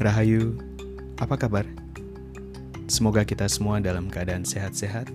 Rahayu, 0.00 0.56
apa 1.20 1.36
kabar? 1.36 1.68
Semoga 2.88 3.20
kita 3.20 3.44
semua 3.52 3.84
dalam 3.84 4.08
keadaan 4.08 4.48
sehat-sehat. 4.48 5.12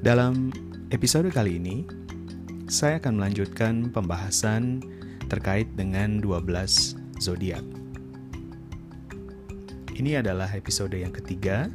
Dalam 0.00 0.48
episode 0.88 1.28
kali 1.28 1.60
ini, 1.60 1.84
saya 2.72 2.96
akan 2.96 3.20
melanjutkan 3.20 3.92
pembahasan 3.92 4.80
terkait 5.28 5.68
dengan 5.76 6.24
12 6.24 6.96
zodiak. 7.20 7.60
Ini 9.92 10.24
adalah 10.24 10.48
episode 10.56 10.96
yang 10.96 11.12
ketiga 11.12 11.68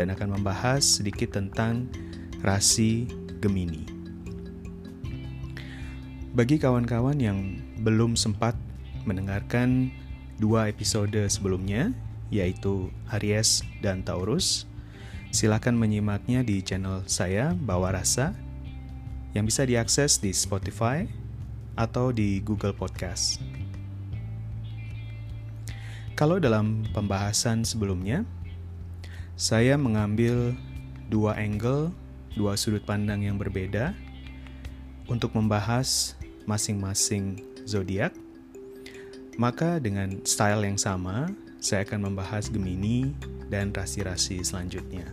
dan 0.00 0.16
akan 0.16 0.40
membahas 0.40 0.80
sedikit 0.80 1.36
tentang 1.36 1.92
rasi 2.40 3.04
Gemini. 3.44 3.84
Bagi 6.32 6.56
kawan-kawan 6.56 7.20
yang 7.20 7.60
belum 7.84 8.16
sempat 8.16 8.56
mendengarkan 9.04 9.92
dua 10.38 10.70
episode 10.70 11.18
sebelumnya, 11.26 11.90
yaitu 12.30 12.94
Aries 13.10 13.66
dan 13.82 14.06
Taurus. 14.06 14.70
Silakan 15.34 15.76
menyimaknya 15.76 16.40
di 16.46 16.62
channel 16.64 17.04
saya, 17.04 17.52
Bawa 17.52 17.92
Rasa, 17.92 18.32
yang 19.36 19.44
bisa 19.44 19.66
diakses 19.66 20.22
di 20.22 20.32
Spotify 20.32 21.04
atau 21.76 22.14
di 22.14 22.40
Google 22.40 22.72
Podcast. 22.72 23.42
Kalau 26.16 26.40
dalam 26.42 26.82
pembahasan 26.94 27.62
sebelumnya, 27.62 28.24
saya 29.38 29.78
mengambil 29.78 30.56
dua 31.06 31.38
angle, 31.38 31.94
dua 32.34 32.58
sudut 32.58 32.82
pandang 32.82 33.22
yang 33.22 33.38
berbeda 33.38 33.94
untuk 35.06 35.34
membahas 35.34 36.18
masing-masing 36.48 37.42
zodiak 37.68 38.10
maka 39.38 39.78
dengan 39.78 40.18
style 40.26 40.66
yang 40.66 40.74
sama, 40.74 41.30
saya 41.62 41.86
akan 41.86 42.10
membahas 42.10 42.50
Gemini 42.50 43.14
dan 43.46 43.70
rasi-rasi 43.70 44.42
selanjutnya. 44.42 45.06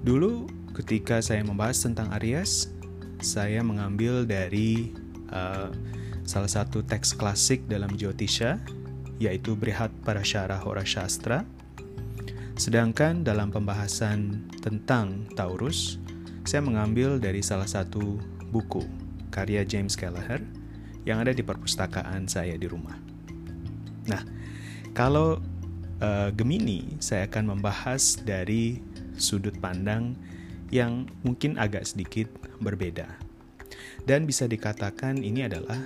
Dulu 0.00 0.48
ketika 0.72 1.20
saya 1.20 1.44
membahas 1.44 1.84
tentang 1.84 2.08
Aries, 2.16 2.72
saya 3.20 3.60
mengambil 3.60 4.24
dari 4.24 4.96
uh, 5.28 5.68
salah 6.24 6.48
satu 6.48 6.80
teks 6.80 7.12
klasik 7.12 7.68
dalam 7.68 7.92
Jyotisha, 7.92 8.56
yaitu 9.20 9.52
Brihat 9.52 9.92
Parashara 10.00 10.56
Hora 10.56 10.80
Shastra. 10.80 11.44
Sedangkan 12.56 13.20
dalam 13.20 13.52
pembahasan 13.52 14.48
tentang 14.64 15.28
Taurus, 15.36 16.00
saya 16.48 16.64
mengambil 16.64 17.20
dari 17.20 17.44
salah 17.44 17.68
satu 17.68 18.16
buku 18.48 18.88
karya 19.28 19.60
James 19.68 19.92
Gallagher 19.92 20.40
yang 21.08 21.20
ada 21.20 21.32
di 21.32 21.40
perpustakaan 21.40 22.28
saya 22.28 22.56
di 22.56 22.66
rumah. 22.68 22.96
Nah, 24.08 24.22
kalau 24.92 25.40
uh, 26.00 26.28
Gemini, 26.34 26.98
saya 26.98 27.28
akan 27.28 27.56
membahas 27.56 28.20
dari 28.20 28.80
sudut 29.16 29.54
pandang 29.60 30.16
yang 30.72 31.06
mungkin 31.26 31.58
agak 31.60 31.86
sedikit 31.86 32.30
berbeda. 32.62 33.06
Dan 34.08 34.24
bisa 34.24 34.48
dikatakan 34.48 35.20
ini 35.20 35.44
adalah 35.44 35.78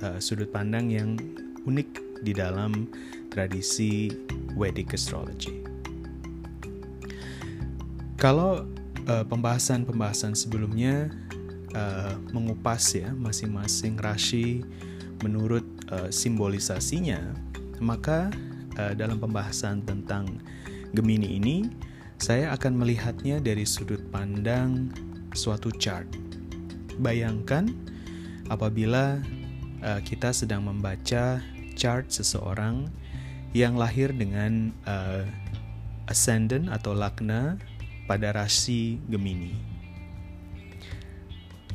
uh, 0.00 0.18
sudut 0.18 0.48
pandang 0.48 0.88
yang 0.88 1.20
unik 1.68 2.22
di 2.24 2.32
dalam 2.34 2.88
tradisi 3.30 4.10
Vedic 4.56 4.96
astrology. 4.96 5.62
Kalau 8.18 8.66
uh, 9.06 9.24
pembahasan-pembahasan 9.30 10.34
sebelumnya 10.34 11.06
uh, 11.74 12.14
mengupas 12.30 12.94
ya 12.94 13.10
masing-masing 13.16 13.98
rasi 13.98 14.62
menurut 15.24 15.64
uh, 15.90 16.08
simbolisasinya, 16.08 17.34
maka 17.82 18.30
uh, 18.78 18.94
dalam 18.94 19.18
pembahasan 19.18 19.82
tentang 19.82 20.38
Gemini 20.94 21.36
ini 21.36 21.68
saya 22.18 22.50
akan 22.56 22.80
melihatnya 22.80 23.38
dari 23.38 23.68
sudut 23.68 24.00
pandang 24.08 24.90
suatu 25.36 25.68
chart. 25.74 26.08
Bayangkan 26.98 27.70
apabila 28.48 29.20
uh, 29.84 30.00
kita 30.02 30.32
sedang 30.32 30.66
membaca 30.66 31.38
chart 31.78 32.10
seseorang 32.10 32.90
yang 33.54 33.78
lahir 33.78 34.10
dengan 34.10 34.74
uh, 34.88 35.24
ascendant 36.08 36.72
atau 36.72 36.96
lagna 36.96 37.60
pada 38.08 38.32
rasi 38.32 38.98
Gemini. 39.06 39.77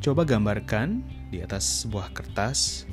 Coba 0.03 0.28
gambarkan 0.28 1.00
di 1.31 1.40
atas 1.40 1.88
sebuah 1.88 2.12
kertas 2.12 2.84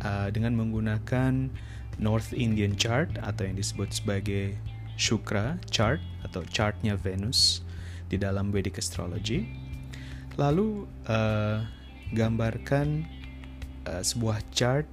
uh, 0.00 0.32
dengan 0.32 0.56
menggunakan 0.56 1.52
North 2.00 2.32
Indian 2.32 2.72
Chart 2.72 3.12
atau 3.20 3.44
yang 3.44 3.60
disebut 3.60 3.92
sebagai 3.92 4.56
Shukra 4.96 5.60
Chart 5.68 6.00
atau 6.24 6.40
chartnya 6.48 6.96
Venus 6.96 7.60
di 8.08 8.16
dalam 8.16 8.48
Vedic 8.48 8.80
Astrology. 8.80 9.44
Lalu 10.40 10.88
uh, 11.12 11.60
gambarkan 12.16 13.04
uh, 13.84 14.00
sebuah 14.00 14.40
chart 14.48 14.88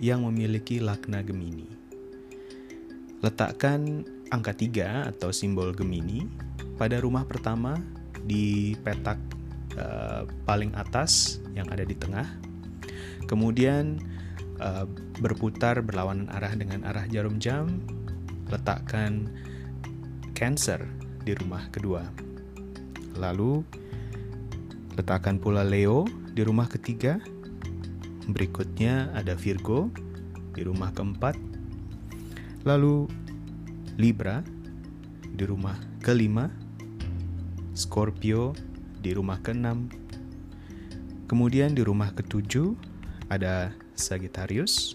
yang 0.00 0.24
memiliki 0.24 0.80
lakna 0.80 1.20
Gemini. 1.20 1.68
Letakkan 3.20 4.00
angka 4.32 4.56
3 4.56 5.12
atau 5.12 5.28
simbol 5.28 5.76
Gemini 5.76 6.24
pada 6.80 6.96
rumah 7.04 7.28
pertama 7.28 7.76
di 8.24 8.72
petak 8.80 9.35
uh, 9.78 10.28
paling 10.48 10.72
atas 10.74 11.40
yang 11.56 11.68
ada 11.72 11.84
di 11.84 11.96
tengah. 11.96 12.26
Kemudian 13.26 14.00
uh, 14.60 14.84
berputar 15.20 15.80
berlawanan 15.80 16.28
arah 16.32 16.52
dengan 16.56 16.84
arah 16.84 17.08
jarum 17.08 17.40
jam, 17.40 17.80
letakkan 18.52 19.30
Cancer 20.36 20.84
di 21.24 21.32
rumah 21.32 21.64
kedua. 21.72 22.04
Lalu 23.16 23.64
letakkan 25.00 25.40
pula 25.40 25.64
Leo 25.64 26.04
di 26.36 26.44
rumah 26.44 26.68
ketiga. 26.68 27.16
Berikutnya 28.28 29.08
ada 29.16 29.32
Virgo 29.32 29.88
di 30.52 30.60
rumah 30.60 30.92
keempat. 30.92 31.40
Lalu 32.68 33.08
Libra 33.96 34.44
di 35.24 35.44
rumah 35.48 35.80
kelima. 36.04 36.52
Scorpio 37.76 38.56
di 39.00 39.16
rumah 39.16 39.40
ke-6. 39.42 39.66
Kemudian 41.26 41.74
di 41.74 41.82
rumah 41.82 42.14
ke-7 42.14 42.76
ada 43.32 43.74
Sagittarius. 43.98 44.94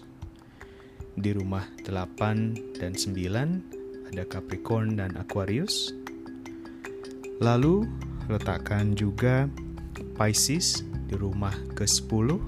Di 1.12 1.36
rumah 1.36 1.68
8 1.84 2.80
dan 2.80 2.96
9 2.96 4.12
ada 4.12 4.24
Capricorn 4.24 4.96
dan 4.96 5.12
Aquarius. 5.20 5.92
Lalu 7.42 7.84
letakkan 8.30 8.96
juga 8.96 9.50
Pisces 10.16 10.86
di 11.10 11.16
rumah 11.18 11.52
ke-10 11.76 12.40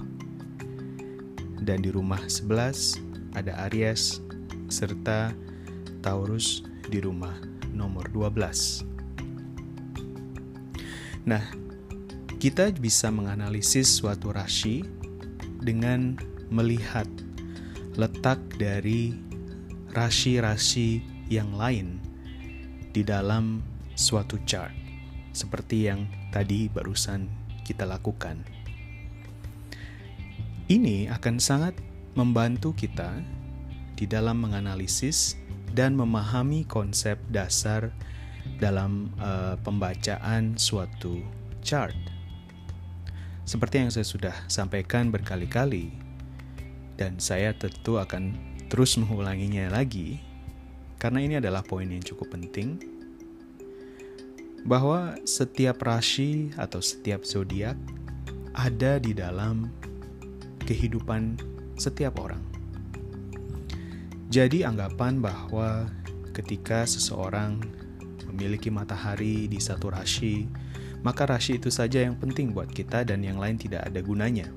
dan 1.65 1.81
di 1.81 1.89
rumah 1.89 2.21
11 2.25 3.37
ada 3.37 3.67
Aries 3.67 4.21
serta 4.69 5.33
Taurus 6.01 6.61
di 6.87 7.01
rumah 7.01 7.33
nomor 7.73 8.07
12. 8.13 8.94
Nah, 11.25 11.41
kita 12.37 12.69
bisa 12.77 13.09
menganalisis 13.09 13.89
suatu 13.89 14.29
rasi 14.29 14.85
dengan 15.57 16.13
melihat 16.53 17.09
letak 17.97 18.37
dari 18.61 19.17
rasi-rasi 19.89 21.01
yang 21.25 21.57
lain 21.57 21.97
di 22.93 23.01
dalam 23.01 23.65
suatu 23.97 24.37
chart, 24.45 24.71
seperti 25.33 25.89
yang 25.89 26.05
tadi 26.29 26.69
barusan 26.69 27.25
kita 27.65 27.89
lakukan. 27.89 28.45
Ini 30.69 31.09
akan 31.09 31.41
sangat 31.41 31.73
membantu 32.13 32.77
kita 32.77 33.17
di 33.97 34.05
dalam 34.05 34.45
menganalisis 34.45 35.39
dan 35.73 35.97
memahami 35.97 36.69
konsep 36.69 37.17
dasar 37.33 37.89
dalam 38.57 39.11
uh, 39.19 39.59
pembacaan 39.61 40.55
suatu 40.55 41.19
chart. 41.59 41.95
Seperti 43.45 43.85
yang 43.85 43.91
saya 43.93 44.07
sudah 44.07 44.35
sampaikan 44.49 45.13
berkali-kali, 45.13 45.93
dan 46.97 47.19
saya 47.21 47.53
tentu 47.53 48.01
akan 48.01 48.33
terus 48.71 48.97
mengulanginya 48.97 49.69
lagi, 49.69 50.17
karena 50.97 51.21
ini 51.21 51.37
adalah 51.37 51.61
poin 51.61 51.85
yang 51.85 52.01
cukup 52.01 52.33
penting, 52.33 52.81
bahwa 54.65 55.13
setiap 55.29 55.77
rasi 55.85 56.49
atau 56.57 56.81
setiap 56.81 57.21
zodiak 57.21 57.77
ada 58.57 58.97
di 58.97 59.13
dalam 59.13 59.69
kehidupan 60.65 61.37
setiap 61.77 62.17
orang. 62.17 62.41
Jadi, 64.33 64.65
anggapan 64.65 65.21
bahwa 65.21 65.85
ketika 66.33 66.83
seseorang 66.89 67.61
memiliki 68.35 68.67
matahari 68.67 69.47
di 69.47 69.57
satu 69.63 69.95
rasi, 69.95 70.43
maka 71.01 71.23
rasi 71.23 71.55
itu 71.55 71.71
saja 71.71 72.03
yang 72.03 72.19
penting 72.19 72.51
buat 72.51 72.67
kita 72.67 73.07
dan 73.07 73.23
yang 73.23 73.39
lain 73.39 73.55
tidak 73.55 73.87
ada 73.87 74.03
gunanya. 74.03 74.51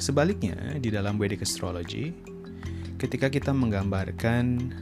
Sebaliknya, 0.00 0.56
di 0.80 0.88
dalam 0.88 1.20
Vedic 1.20 1.44
Astrology, 1.44 2.16
ketika 2.96 3.28
kita 3.28 3.52
menggambarkan 3.52 4.72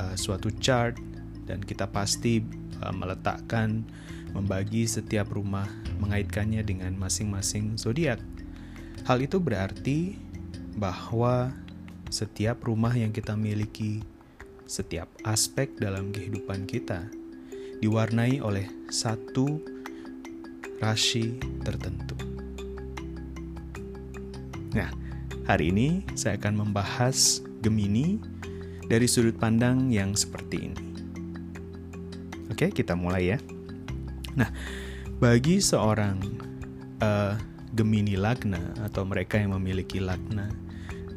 uh, 0.00 0.14
suatu 0.16 0.48
chart 0.56 0.96
dan 1.44 1.60
kita 1.60 1.90
pasti 1.90 2.40
uh, 2.80 2.94
meletakkan 2.94 3.84
membagi 4.32 4.88
setiap 4.88 5.34
rumah 5.36 5.68
mengaitkannya 6.00 6.64
dengan 6.64 6.96
masing-masing 6.96 7.76
zodiak. 7.76 8.18
Hal 9.04 9.20
itu 9.20 9.36
berarti 9.38 10.16
bahwa 10.78 11.52
setiap 12.08 12.64
rumah 12.64 12.94
yang 12.94 13.12
kita 13.12 13.36
miliki, 13.36 14.00
setiap 14.72 15.12
aspek 15.28 15.68
dalam 15.76 16.08
kehidupan 16.16 16.64
kita 16.64 17.04
diwarnai 17.84 18.40
oleh 18.40 18.64
satu 18.88 19.60
rasi 20.80 21.36
tertentu. 21.60 22.16
Nah, 24.72 24.88
hari 25.44 25.68
ini 25.68 26.08
saya 26.16 26.40
akan 26.40 26.64
membahas 26.64 27.44
Gemini 27.60 28.16
dari 28.88 29.04
sudut 29.04 29.36
pandang 29.36 29.92
yang 29.92 30.16
seperti 30.16 30.72
ini. 30.72 30.80
Oke, 32.48 32.72
kita 32.72 32.96
mulai 32.96 33.36
ya. 33.36 33.38
Nah, 34.40 34.48
bagi 35.20 35.60
seorang 35.60 36.16
uh, 37.04 37.36
Gemini 37.76 38.16
Lagna 38.16 38.72
atau 38.80 39.04
mereka 39.04 39.36
yang 39.36 39.52
memiliki 39.52 40.00
Lagna 40.00 40.48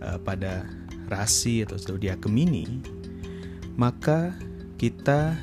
uh, 0.03 0.19
pada 0.19 0.67
rasi 1.07 1.63
atau 1.63 1.79
zodiak 1.79 2.19
Gemini, 2.19 2.83
maka 3.75 4.35
kita 4.79 5.35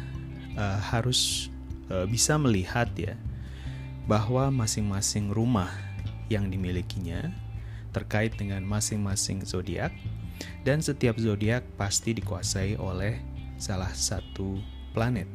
uh, 0.56 0.80
harus 0.80 1.52
uh, 1.92 2.08
bisa 2.08 2.36
melihat 2.40 2.88
ya 2.96 3.16
bahwa 4.08 4.50
masing-masing 4.50 5.30
rumah 5.30 5.70
yang 6.26 6.48
dimilikinya 6.48 7.30
terkait 7.92 8.34
dengan 8.34 8.64
masing-masing 8.64 9.44
zodiak 9.44 9.92
dan 10.64 10.80
setiap 10.80 11.20
zodiak 11.20 11.62
pasti 11.76 12.16
dikuasai 12.16 12.80
oleh 12.80 13.20
salah 13.60 13.92
satu 13.92 14.58
planet. 14.96 15.28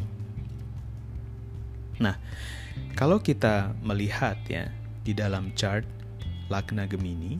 Nah, 2.02 2.18
kalau 2.98 3.22
kita 3.22 3.78
melihat 3.82 4.38
ya 4.50 4.74
di 5.06 5.14
dalam 5.16 5.54
chart 5.56 5.86
Lagna 6.52 6.90
Gemini, 6.90 7.40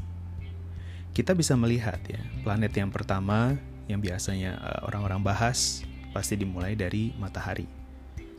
kita 1.12 1.34
bisa 1.34 1.58
melihat 1.58 2.00
ya 2.08 2.22
planet 2.46 2.72
yang 2.78 2.94
pertama 2.94 3.58
yang 3.88 4.04
biasanya 4.04 4.60
eh, 4.60 4.80
orang-orang 4.88 5.24
bahas 5.24 5.84
pasti 6.12 6.40
dimulai 6.40 6.76
dari 6.76 7.12
matahari. 7.20 7.68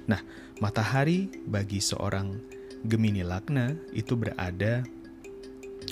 Nah, 0.08 0.20
matahari 0.60 1.28
bagi 1.44 1.84
seorang 1.84 2.32
Gemini 2.86 3.26
Lagna 3.26 3.74
itu 3.92 4.16
berada 4.16 4.86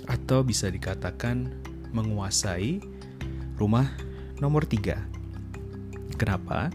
atau 0.06 0.40
bisa 0.46 0.70
dikatakan 0.70 1.50
menguasai 1.92 2.80
rumah 3.58 3.90
nomor 4.38 4.64
tiga. 4.64 5.02
Kenapa? 6.16 6.72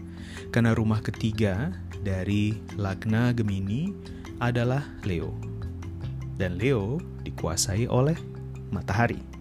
Karena 0.54 0.76
rumah 0.76 1.02
ketiga 1.02 1.74
dari 2.02 2.58
Lagna 2.78 3.34
Gemini 3.34 3.90
adalah 4.38 4.82
Leo. 5.02 5.34
Dan 6.38 6.58
Leo 6.58 6.98
dikuasai 7.22 7.86
oleh 7.86 8.18
matahari. 8.70 9.31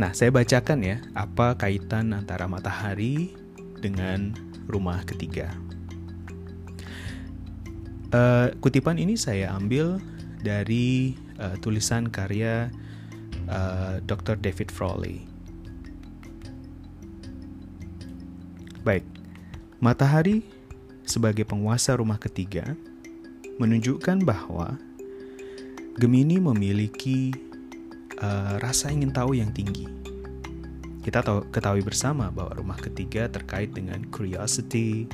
Nah, 0.00 0.16
saya 0.16 0.32
bacakan 0.32 0.80
ya, 0.80 0.96
apa 1.12 1.60
kaitan 1.60 2.16
antara 2.16 2.48
matahari 2.48 3.36
dengan 3.84 4.32
rumah 4.64 5.04
ketiga. 5.04 5.52
Uh, 8.08 8.48
kutipan 8.64 8.96
ini 8.96 9.20
saya 9.20 9.52
ambil 9.52 10.00
dari 10.40 11.20
uh, 11.36 11.52
tulisan 11.60 12.08
karya 12.08 12.72
uh, 13.44 14.00
Dr. 14.08 14.40
David 14.40 14.72
Frawley. 14.72 15.20
Baik, 18.80 19.04
matahari 19.84 20.48
sebagai 21.04 21.44
penguasa 21.44 21.92
rumah 22.00 22.16
ketiga 22.16 22.72
menunjukkan 23.60 24.24
bahwa 24.24 24.80
Gemini 26.00 26.40
memiliki 26.40 27.49
uh, 28.20 28.60
rasa 28.60 28.92
ingin 28.92 29.12
tahu 29.12 29.36
yang 29.36 29.50
tinggi. 29.52 29.88
Kita 31.00 31.24
tahu, 31.24 31.48
ketahui 31.48 31.80
bersama 31.80 32.28
bahwa 32.28 32.52
rumah 32.60 32.76
ketiga 32.76 33.24
terkait 33.26 33.72
dengan 33.72 34.04
curiosity, 34.12 35.08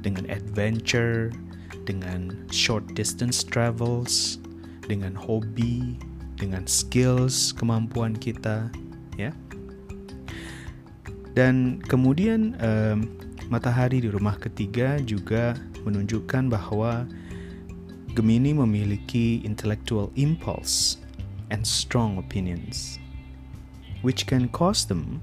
dengan 0.00 0.30
adventure, 0.30 1.34
dengan 1.82 2.30
short 2.54 2.86
distance 2.94 3.42
travels, 3.42 4.38
dengan 4.86 5.18
hobi, 5.18 5.98
dengan 6.38 6.62
skills, 6.70 7.50
kemampuan 7.58 8.14
kita, 8.14 8.70
ya. 9.18 9.34
Dan 11.36 11.82
kemudian 11.84 12.56
um, 12.62 13.04
Matahari 13.46 14.02
di 14.02 14.10
rumah 14.10 14.34
ketiga 14.42 14.98
juga 14.98 15.54
menunjukkan 15.86 16.50
bahwa 16.50 17.06
Gemini 18.10 18.50
memiliki 18.50 19.38
intellectual 19.46 20.10
impulse 20.18 20.98
and 21.50 21.66
strong 21.66 22.18
opinions, 22.18 22.98
which 24.02 24.26
can 24.26 24.48
cause 24.48 24.86
them 24.86 25.22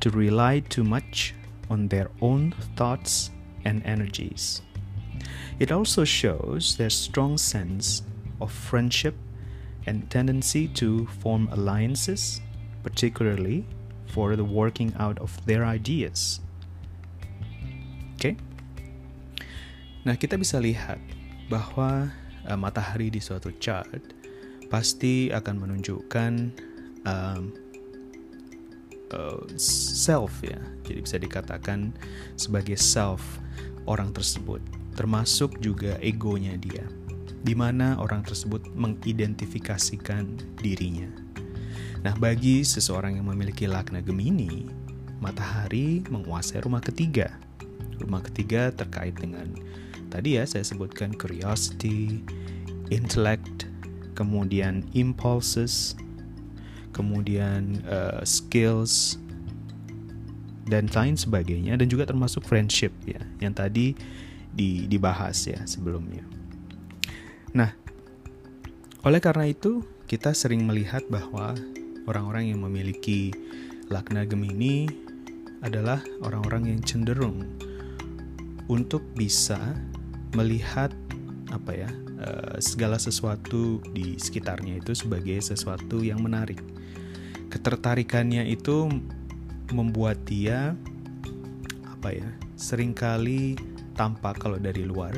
to 0.00 0.10
rely 0.10 0.60
too 0.60 0.84
much 0.84 1.34
on 1.70 1.88
their 1.88 2.10
own 2.20 2.54
thoughts 2.76 3.30
and 3.64 3.84
energies. 3.84 4.62
It 5.58 5.72
also 5.72 6.04
shows 6.04 6.76
their 6.76 6.90
strong 6.90 7.38
sense 7.38 8.02
of 8.40 8.52
friendship 8.52 9.14
and 9.86 10.08
tendency 10.10 10.68
to 10.78 11.06
form 11.22 11.48
alliances, 11.50 12.40
particularly 12.82 13.64
for 14.06 14.36
the 14.36 14.44
working 14.44 14.94
out 14.98 15.18
of 15.18 15.32
their 15.46 15.64
ideas. 15.64 16.40
Okay? 18.14 18.36
Nah, 20.04 20.14
kita 20.14 20.38
bisa 20.38 20.62
lihat 20.62 21.02
bahwa 21.50 22.10
uh, 22.46 22.58
matahari 22.58 23.10
di 23.10 23.18
suatu 23.18 23.50
chart 23.58 24.15
pasti 24.68 25.30
akan 25.30 25.54
menunjukkan 25.62 26.32
um, 27.06 27.54
uh, 29.14 29.42
self 29.60 30.42
ya. 30.42 30.58
Jadi 30.86 30.98
bisa 31.02 31.16
dikatakan 31.18 31.94
sebagai 32.38 32.78
self 32.78 33.22
orang 33.86 34.10
tersebut, 34.14 34.62
termasuk 34.98 35.58
juga 35.62 35.98
egonya 36.02 36.58
dia. 36.58 36.86
Di 37.46 37.54
mana 37.54 37.94
orang 38.02 38.26
tersebut 38.26 38.74
mengidentifikasikan 38.74 40.58
dirinya. 40.58 41.06
Nah, 42.02 42.14
bagi 42.18 42.66
seseorang 42.66 43.18
yang 43.18 43.26
memiliki 43.30 43.70
lakna 43.70 44.02
Gemini, 44.02 44.66
matahari 45.22 46.02
menguasai 46.10 46.62
rumah 46.62 46.82
ketiga 46.82 47.46
Rumah 48.00 48.20
ketiga 48.28 48.68
terkait 48.72 49.16
dengan 49.16 49.48
tadi 50.12 50.36
ya 50.36 50.44
saya 50.44 50.64
sebutkan 50.64 51.16
curiosity, 51.16 52.20
intellect, 52.92 53.68
kemudian 54.16 54.82
impulses, 54.96 55.92
kemudian 56.96 57.84
uh, 57.84 58.24
skills 58.24 59.20
dan 60.66 60.90
lain 60.90 61.14
sebagainya 61.14 61.78
dan 61.78 61.86
juga 61.86 62.08
termasuk 62.08 62.42
friendship 62.42 62.90
ya 63.06 63.22
yang 63.38 63.54
tadi 63.54 63.94
di, 64.50 64.88
dibahas 64.88 65.36
ya 65.46 65.60
sebelumnya. 65.68 66.24
Nah, 67.52 67.70
oleh 69.06 69.20
karena 69.20 69.46
itu 69.46 69.84
kita 70.08 70.32
sering 70.32 70.64
melihat 70.64 71.04
bahwa 71.06 71.54
orang-orang 72.08 72.50
yang 72.50 72.64
memiliki 72.64 73.30
lakna 73.92 74.26
Gemini 74.26 74.88
adalah 75.62 76.02
orang-orang 76.24 76.74
yang 76.74 76.80
cenderung 76.82 77.46
untuk 78.66 79.02
bisa 79.14 79.58
melihat 80.34 80.90
apa 81.54 81.72
ya 81.74 81.90
uh, 82.18 82.56
segala 82.58 82.98
sesuatu 82.98 83.78
di 83.94 84.18
sekitarnya 84.18 84.82
itu 84.82 84.96
sebagai 84.98 85.38
sesuatu 85.38 86.02
yang 86.02 86.22
menarik. 86.22 86.58
Ketertarikannya 87.52 88.46
itu 88.50 88.90
membuat 89.70 90.22
dia 90.26 90.74
apa 91.86 92.14
ya 92.14 92.28
sering 92.54 92.94
kali 92.94 93.58
tampak 93.94 94.38
kalau 94.38 94.58
dari 94.58 94.86
luar 94.86 95.14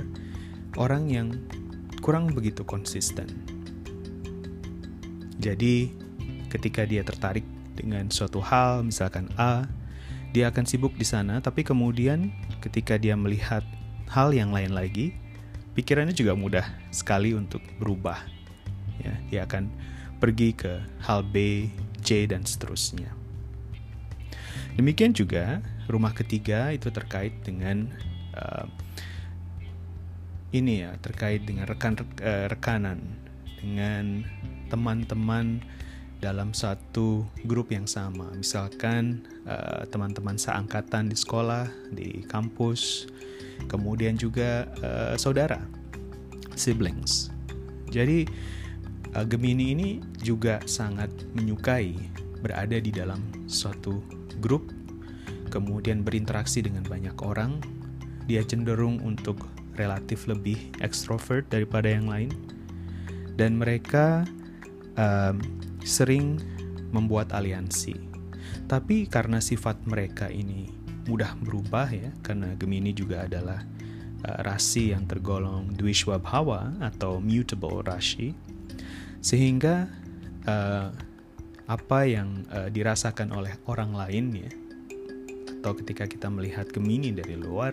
orang 0.79 1.11
yang 1.11 1.29
kurang 2.01 2.31
begitu 2.31 2.63
konsisten. 2.63 3.27
Jadi 5.39 5.93
ketika 6.51 6.83
dia 6.89 7.05
tertarik 7.05 7.45
dengan 7.79 8.11
suatu 8.11 8.43
hal 8.43 8.83
misalkan 8.83 9.31
A, 9.39 9.67
dia 10.35 10.51
akan 10.51 10.67
sibuk 10.67 10.95
di 10.99 11.07
sana 11.07 11.39
tapi 11.39 11.63
kemudian 11.63 12.35
ketika 12.59 12.99
dia 12.99 13.15
melihat 13.15 13.63
hal 14.11 14.33
yang 14.35 14.51
lain 14.51 14.75
lagi, 14.75 15.15
pikirannya 15.79 16.11
juga 16.11 16.35
mudah 16.35 16.67
sekali 16.91 17.39
untuk 17.39 17.63
berubah. 17.79 18.19
Ya, 18.99 19.15
dia 19.31 19.41
akan 19.47 19.71
pergi 20.19 20.51
ke 20.59 20.83
hal 21.07 21.23
B, 21.23 21.71
C, 22.03 22.27
dan 22.27 22.43
seterusnya. 22.43 23.15
Demikian 24.75 25.15
juga 25.15 25.63
rumah 25.87 26.11
ketiga 26.11 26.75
itu 26.75 26.91
terkait 26.91 27.31
dengan 27.47 27.95
uh, 28.35 28.67
ini 30.51 30.83
ya 30.83 30.99
terkait 30.99 31.47
dengan 31.47 31.71
rekan 31.71 31.95
uh, 31.99 32.51
rekanan 32.51 32.99
dengan 33.63 34.27
teman-teman 34.71 35.63
dalam 36.19 36.51
satu 36.51 37.23
grup 37.47 37.71
yang 37.71 37.87
sama. 37.87 38.27
Misalkan 38.35 39.23
uh, 39.47 39.87
teman-teman 39.87 40.35
seangkatan 40.35 41.11
di 41.11 41.17
sekolah, 41.17 41.71
di 41.95 42.27
kampus, 42.27 43.07
kemudian 43.71 44.19
juga 44.19 44.67
uh, 44.83 45.15
saudara, 45.15 45.63
siblings. 46.59 47.31
Jadi 47.89 48.27
uh, 49.15 49.27
Gemini 49.27 49.73
ini 49.73 49.89
juga 50.19 50.59
sangat 50.67 51.11
menyukai 51.39 51.95
berada 52.43 52.79
di 52.79 52.91
dalam 52.91 53.23
suatu 53.47 54.03
grup, 54.43 54.71
kemudian 55.55 56.03
berinteraksi 56.03 56.63
dengan 56.63 56.83
banyak 56.87 57.15
orang. 57.23 57.63
Dia 58.29 58.45
cenderung 58.45 59.01
untuk 59.01 59.41
relatif 59.79 60.27
lebih 60.27 60.59
ekstrovert 60.83 61.47
daripada 61.49 61.89
yang 61.89 62.11
lain, 62.11 62.35
dan 63.39 63.57
mereka 63.57 64.27
um, 64.99 65.39
sering 65.89 66.37
membuat 66.93 67.33
aliansi. 67.33 67.97
Tapi 68.69 69.09
karena 69.09 69.41
sifat 69.41 69.81
mereka 69.89 70.29
ini 70.29 70.69
mudah 71.09 71.33
berubah 71.41 71.89
ya, 71.89 72.13
karena 72.21 72.53
Gemini 72.61 72.93
juga 72.93 73.25
adalah 73.25 73.65
uh, 74.29 74.41
rasi 74.45 74.93
yang 74.93 75.09
tergolong 75.09 75.73
Dwishwabhawa 75.73 76.85
atau 76.85 77.17
mutable 77.17 77.81
rasi, 77.81 78.37
sehingga 79.25 79.89
uh, 80.45 80.93
apa 81.69 82.01
yang 82.05 82.45
uh, 82.53 82.69
dirasakan 82.69 83.33
oleh 83.33 83.57
orang 83.65 83.97
lain 83.97 84.37
ya, 84.37 84.51
atau 85.61 85.73
ketika 85.81 86.05
kita 86.05 86.29
melihat 86.29 86.69
Gemini 86.69 87.13
dari 87.13 87.41
luar, 87.41 87.73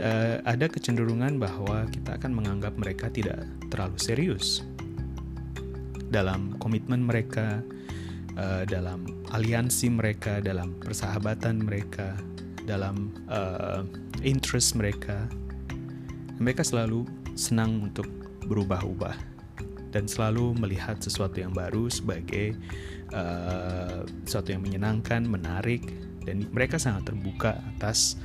uh, 0.00 0.40
ada 0.48 0.64
kecenderungan 0.64 1.36
bahwa 1.36 1.84
kita 1.92 2.16
akan 2.16 2.32
menganggap 2.32 2.72
mereka 2.80 3.12
tidak 3.12 3.44
terlalu 3.68 4.00
serius 4.00 4.64
dalam 6.10 6.58
komitmen 6.58 7.06
mereka, 7.06 7.62
uh, 8.34 8.66
dalam 8.66 9.06
aliansi 9.30 9.88
mereka, 9.88 10.42
dalam 10.42 10.74
persahabatan 10.82 11.62
mereka, 11.62 12.18
dalam 12.66 13.14
uh, 13.30 13.86
interest 14.26 14.74
mereka. 14.74 15.30
Mereka 16.42 16.66
selalu 16.66 17.06
senang 17.38 17.90
untuk 17.90 18.08
berubah-ubah 18.44 19.14
dan 19.90 20.06
selalu 20.06 20.54
melihat 20.58 20.98
sesuatu 21.02 21.38
yang 21.42 21.54
baru 21.54 21.90
sebagai 21.90 22.54
uh, 23.14 24.06
sesuatu 24.26 24.54
yang 24.54 24.62
menyenangkan, 24.62 25.26
menarik, 25.26 25.86
dan 26.26 26.46
mereka 26.50 26.78
sangat 26.78 27.10
terbuka 27.10 27.58
atas 27.76 28.18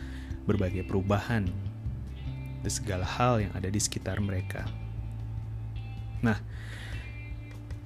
berbagai 0.46 0.86
perubahan 0.86 1.50
dan 2.62 2.72
segala 2.72 3.06
hal 3.06 3.42
yang 3.42 3.54
ada 3.58 3.70
di 3.70 3.82
sekitar 3.82 4.22
mereka. 4.22 4.66
Nah, 6.22 6.38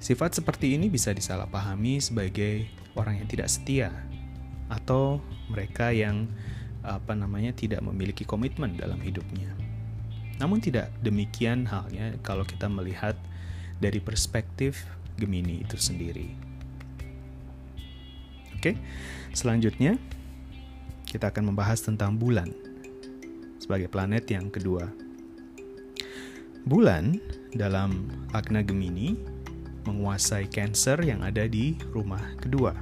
Sifat 0.00 0.32
seperti 0.32 0.80
ini 0.80 0.88
bisa 0.88 1.12
disalahpahami 1.12 2.00
sebagai 2.00 2.64
orang 2.96 3.20
yang 3.20 3.28
tidak 3.28 3.52
setia 3.52 3.92
atau 4.72 5.20
mereka 5.52 5.92
yang 5.92 6.24
apa 6.80 7.12
namanya 7.12 7.52
tidak 7.52 7.84
memiliki 7.84 8.24
komitmen 8.24 8.80
dalam 8.80 8.96
hidupnya. 9.04 9.52
Namun 10.40 10.64
tidak 10.64 10.88
demikian 11.04 11.68
halnya 11.68 12.16
kalau 12.24 12.48
kita 12.48 12.64
melihat 12.64 13.12
dari 13.76 14.00
perspektif 14.00 14.88
Gemini 15.20 15.60
itu 15.68 15.76
sendiri. 15.76 16.32
Oke, 18.56 18.80
selanjutnya 19.36 20.00
kita 21.04 21.28
akan 21.28 21.52
membahas 21.52 21.84
tentang 21.84 22.16
bulan 22.16 22.48
sebagai 23.60 23.92
planet 23.92 24.24
yang 24.32 24.48
kedua. 24.48 24.88
Bulan 26.64 27.20
dalam 27.52 28.08
Agna 28.32 28.64
Gemini 28.64 29.39
menguasai 29.86 30.50
Cancer 30.50 30.98
yang 31.00 31.22
ada 31.24 31.46
di 31.46 31.78
rumah 31.94 32.20
kedua. 32.40 32.74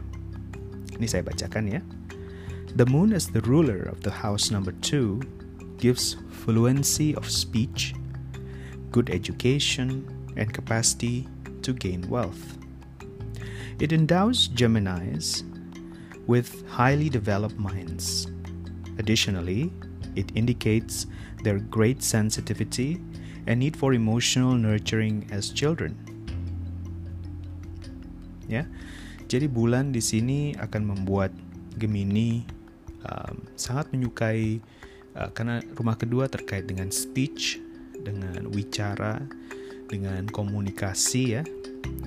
Ini 0.98 1.06
saya 1.06 1.22
bacakan 1.22 1.66
ya. 1.68 1.80
The 2.74 2.86
moon 2.86 3.14
as 3.14 3.30
the 3.30 3.42
ruler 3.46 3.86
of 3.86 4.02
the 4.02 4.10
house 4.10 4.50
number 4.50 4.74
two 4.82 5.22
gives 5.78 6.18
fluency 6.30 7.14
of 7.14 7.30
speech, 7.30 7.94
good 8.90 9.10
education, 9.10 10.06
and 10.34 10.50
capacity 10.50 11.28
to 11.62 11.72
gain 11.72 12.02
wealth. 12.08 12.58
It 13.78 13.92
endows 13.92 14.48
Geminis 14.50 15.46
with 16.26 16.66
highly 16.66 17.08
developed 17.08 17.58
minds. 17.58 18.26
Additionally, 18.98 19.70
it 20.16 20.34
indicates 20.34 21.06
their 21.44 21.58
great 21.58 22.02
sensitivity 22.02 22.98
and 23.46 23.60
need 23.60 23.76
for 23.76 23.94
emotional 23.94 24.54
nurturing 24.58 25.26
as 25.30 25.50
children 25.50 26.07
ya. 28.48 28.64
Jadi 29.28 29.46
bulan 29.46 29.92
di 29.92 30.00
sini 30.00 30.56
akan 30.56 30.82
membuat 30.96 31.30
Gemini 31.78 32.42
um, 33.04 33.44
sangat 33.54 33.92
menyukai 33.94 34.58
uh, 35.14 35.30
karena 35.30 35.62
rumah 35.76 35.94
kedua 35.94 36.26
terkait 36.26 36.66
dengan 36.66 36.88
speech, 36.90 37.60
dengan 38.02 38.48
wicara, 38.50 39.20
dengan 39.86 40.26
komunikasi 40.26 41.38
ya. 41.38 41.42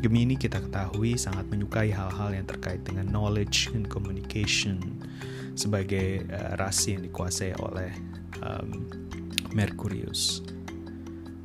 Gemini 0.02 0.36
kita 0.36 0.60
ketahui 0.60 1.16
sangat 1.16 1.46
menyukai 1.48 1.94
hal-hal 1.94 2.34
yang 2.34 2.50
terkait 2.50 2.82
dengan 2.84 3.06
knowledge 3.08 3.70
and 3.72 3.86
communication 3.88 4.82
sebagai 5.54 6.26
uh, 6.34 6.58
rasi 6.58 6.98
yang 6.98 7.06
dikuasai 7.06 7.54
oleh 7.62 7.94
um, 8.42 8.90
Merkurius 9.54 10.42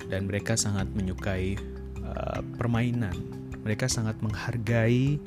dan 0.06 0.30
mereka 0.30 0.54
sangat 0.54 0.86
menyukai 0.94 1.58
uh, 2.06 2.40
permainan 2.54 3.14
mereka 3.66 3.90
sangat 3.90 4.14
menghargai 4.22 5.18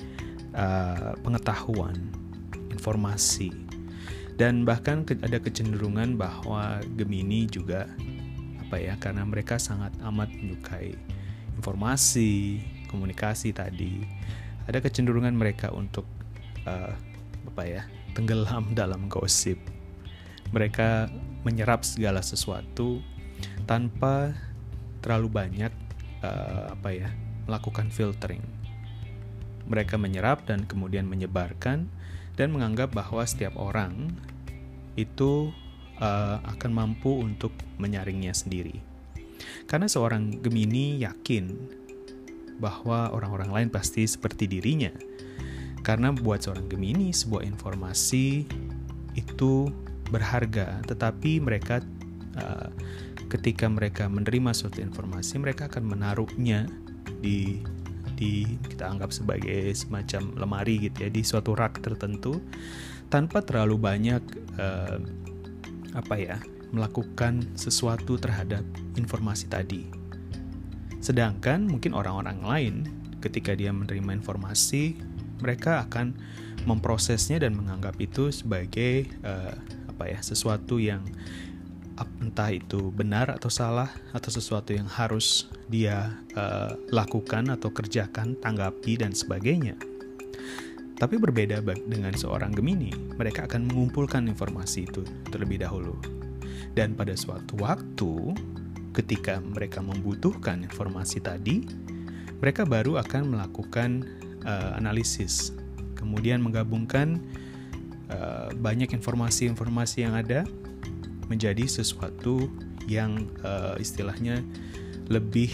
uh, 0.56 1.12
pengetahuan, 1.20 2.00
informasi, 2.72 3.52
dan 4.40 4.64
bahkan 4.64 5.04
ada 5.04 5.36
kecenderungan 5.44 6.16
bahwa 6.16 6.80
Gemini 6.96 7.44
juga 7.52 7.84
apa 8.64 8.80
ya 8.80 8.96
karena 8.96 9.28
mereka 9.28 9.60
sangat 9.60 9.92
amat 10.00 10.32
menyukai 10.32 10.96
informasi, 11.60 12.64
komunikasi 12.88 13.52
tadi, 13.52 14.00
ada 14.72 14.80
kecenderungan 14.80 15.36
mereka 15.36 15.76
untuk 15.76 16.08
uh, 16.64 16.96
apa 17.52 17.64
ya 17.68 17.84
tenggelam 18.16 18.72
dalam 18.80 19.12
gosip. 19.12 19.60
Mereka 20.56 21.12
menyerap 21.44 21.84
segala 21.84 22.24
sesuatu 22.24 23.04
tanpa 23.68 24.32
terlalu 25.04 25.28
banyak 25.28 25.74
uh, 26.24 26.72
apa 26.80 26.90
ya 26.96 27.12
melakukan 27.50 27.90
filtering. 27.90 28.46
Mereka 29.66 29.98
menyerap 29.98 30.46
dan 30.46 30.70
kemudian 30.70 31.10
menyebarkan 31.10 31.90
dan 32.38 32.48
menganggap 32.54 32.94
bahwa 32.94 33.26
setiap 33.26 33.58
orang 33.58 34.14
itu 34.94 35.50
uh, 35.98 36.38
akan 36.46 36.72
mampu 36.72 37.10
untuk 37.20 37.52
menyaringnya 37.82 38.32
sendiri. 38.32 38.80
Karena 39.66 39.90
seorang 39.90 40.40
Gemini 40.40 41.02
yakin 41.02 41.46
bahwa 42.60 43.10
orang-orang 43.16 43.50
lain 43.50 43.70
pasti 43.72 44.04
seperti 44.06 44.46
dirinya. 44.46 44.92
Karena 45.80 46.12
buat 46.12 46.44
seorang 46.44 46.68
Gemini 46.68 47.16
sebuah 47.16 47.48
informasi 47.48 48.44
itu 49.16 49.54
berharga, 50.12 50.84
tetapi 50.84 51.40
mereka 51.40 51.80
uh, 52.36 52.68
ketika 53.32 53.70
mereka 53.72 54.12
menerima 54.12 54.52
suatu 54.52 54.84
informasi, 54.84 55.40
mereka 55.40 55.72
akan 55.72 55.86
menaruhnya 55.88 56.68
di 57.20 57.60
di 58.20 58.44
kita 58.68 58.92
anggap 58.92 59.16
sebagai 59.16 59.72
semacam 59.72 60.36
lemari 60.36 60.92
gitu 60.92 61.08
ya 61.08 61.10
di 61.12 61.24
suatu 61.24 61.56
rak 61.56 61.80
tertentu 61.80 62.44
tanpa 63.08 63.40
terlalu 63.40 63.80
banyak 63.80 64.20
uh, 64.60 65.00
apa 65.96 66.16
ya 66.20 66.38
melakukan 66.70 67.42
sesuatu 67.58 68.20
terhadap 68.20 68.62
informasi 69.00 69.50
tadi. 69.50 69.90
Sedangkan 71.00 71.66
mungkin 71.66 71.96
orang-orang 71.96 72.40
lain 72.44 72.76
ketika 73.24 73.56
dia 73.56 73.72
menerima 73.74 74.20
informasi 74.20 75.00
mereka 75.40 75.88
akan 75.88 76.14
memprosesnya 76.68 77.40
dan 77.40 77.56
menganggap 77.56 77.96
itu 77.98 78.30
sebagai 78.36 79.08
uh, 79.24 79.56
apa 79.90 80.12
ya 80.12 80.20
sesuatu 80.20 80.78
yang 80.78 81.02
entah 82.20 82.52
itu 82.54 82.92
benar 82.94 83.34
atau 83.34 83.52
salah 83.52 83.90
atau 84.14 84.30
sesuatu 84.32 84.72
yang 84.76 84.88
harus 84.88 85.50
dia 85.68 86.20
uh, 86.38 86.76
lakukan 86.94 87.52
atau 87.52 87.72
kerjakan, 87.74 88.38
tanggapi 88.40 89.00
dan 89.00 89.12
sebagainya. 89.12 89.76
Tapi 91.00 91.16
berbeda 91.16 91.64
dengan 91.64 92.12
seorang 92.12 92.52
Gemini, 92.52 92.92
mereka 93.16 93.48
akan 93.48 93.72
mengumpulkan 93.72 94.28
informasi 94.28 94.84
itu 94.84 95.08
terlebih 95.32 95.64
dahulu. 95.64 95.96
Dan 96.76 96.92
pada 96.92 97.16
suatu 97.16 97.56
waktu, 97.64 98.36
ketika 98.92 99.40
mereka 99.40 99.80
membutuhkan 99.80 100.68
informasi 100.68 101.24
tadi, 101.24 101.64
mereka 102.44 102.68
baru 102.68 103.00
akan 103.00 103.32
melakukan 103.32 104.04
uh, 104.44 104.76
analisis, 104.76 105.56
kemudian 105.96 106.44
menggabungkan 106.44 107.20
uh, 108.12 108.52
banyak 108.60 108.92
informasi-informasi 108.92 110.04
yang 110.04 110.20
ada 110.20 110.44
menjadi 111.30 111.70
sesuatu 111.70 112.50
yang 112.90 113.30
uh, 113.46 113.78
istilahnya 113.78 114.42
lebih 115.08 115.54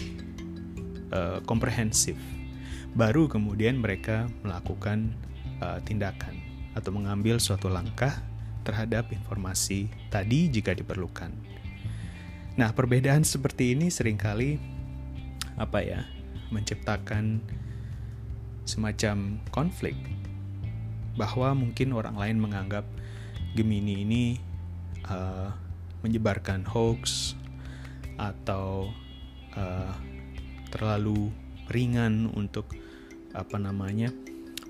uh, 1.12 1.38
komprehensif. 1.44 2.16
Baru 2.96 3.28
kemudian 3.28 3.76
mereka 3.76 4.26
melakukan 4.40 5.12
uh, 5.60 5.78
tindakan 5.84 6.40
atau 6.72 6.90
mengambil 6.92 7.36
suatu 7.36 7.68
langkah 7.68 8.12
terhadap 8.64 9.12
informasi 9.12 9.92
tadi 10.08 10.48
jika 10.48 10.72
diperlukan. 10.72 11.30
Nah, 12.56 12.72
perbedaan 12.72 13.22
seperti 13.22 13.76
ini 13.76 13.92
sering 13.92 14.16
kali 14.16 14.58
apa 15.60 15.80
ya? 15.84 16.00
menciptakan 16.46 17.42
semacam 18.62 19.42
konflik 19.50 19.98
bahwa 21.18 21.58
mungkin 21.58 21.90
orang 21.90 22.14
lain 22.14 22.38
menganggap 22.38 22.86
Gemini 23.58 24.06
ini 24.06 24.24
uh, 25.10 25.50
menyebarkan 26.06 26.62
hoax 26.62 27.34
atau 28.16 28.94
uh, 29.58 29.92
terlalu 30.70 31.34
ringan 31.74 32.30
untuk 32.38 32.70
apa 33.34 33.58
namanya 33.58 34.14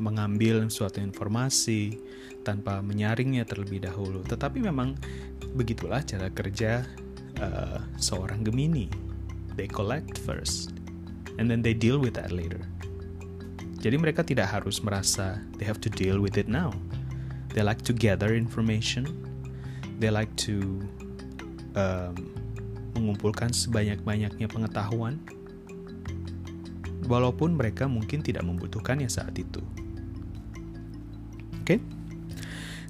mengambil 0.00 0.66
suatu 0.68 1.00
informasi 1.00 1.96
tanpa 2.44 2.80
menyaringnya 2.80 3.44
terlebih 3.44 3.84
dahulu. 3.84 4.24
Tetapi 4.24 4.64
memang 4.64 4.96
begitulah 5.56 6.04
cara 6.04 6.32
kerja 6.32 6.84
uh, 7.40 7.80
seorang 7.96 8.44
Gemini. 8.44 8.88
They 9.56 9.68
collect 9.68 10.20
first, 10.20 10.76
and 11.40 11.48
then 11.48 11.64
they 11.64 11.72
deal 11.72 11.96
with 11.96 12.20
that 12.20 12.28
later. 12.28 12.60
Jadi 13.80 13.96
mereka 13.96 14.20
tidak 14.20 14.52
harus 14.52 14.84
merasa 14.84 15.40
they 15.56 15.64
have 15.64 15.80
to 15.80 15.88
deal 15.88 16.20
with 16.20 16.36
it 16.36 16.48
now. 16.48 16.76
They 17.56 17.64
like 17.64 17.80
to 17.88 17.96
gather 17.96 18.36
information. 18.36 19.08
They 19.96 20.12
like 20.12 20.28
to 20.44 20.84
um, 21.76 22.14
mengumpulkan 22.96 23.52
sebanyak-banyaknya 23.52 24.48
pengetahuan, 24.48 25.20
walaupun 27.06 27.54
mereka 27.54 27.86
mungkin 27.86 28.24
tidak 28.24 28.42
membutuhkannya 28.42 29.06
saat 29.06 29.36
itu. 29.36 29.62
Oke, 31.62 31.78
okay? 31.78 31.80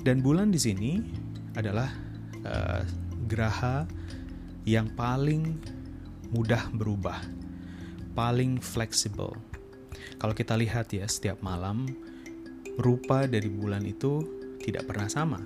dan 0.07 0.23
bulan 0.23 0.55
di 0.55 0.61
sini 0.61 1.01
adalah 1.57 1.91
uh, 2.45 2.85
geraha 3.27 3.89
yang 4.69 4.93
paling 4.95 5.59
mudah 6.31 6.71
berubah, 6.75 7.19
paling 8.15 8.59
fleksibel. 8.63 9.35
Kalau 10.17 10.35
kita 10.37 10.57
lihat 10.57 10.93
ya, 10.93 11.05
setiap 11.09 11.41
malam 11.45 11.89
rupa 12.77 13.25
dari 13.25 13.49
bulan 13.49 13.85
itu 13.89 14.21
tidak 14.61 14.89
pernah 14.89 15.09
sama. 15.09 15.41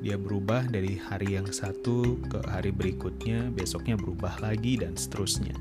Dia 0.00 0.16
berubah 0.16 0.64
dari 0.64 0.96
hari 0.96 1.36
yang 1.36 1.52
satu 1.52 2.16
ke 2.32 2.40
hari 2.48 2.72
berikutnya, 2.72 3.52
besoknya 3.52 4.00
berubah 4.00 4.32
lagi 4.40 4.80
dan 4.80 4.96
seterusnya. 4.96 5.52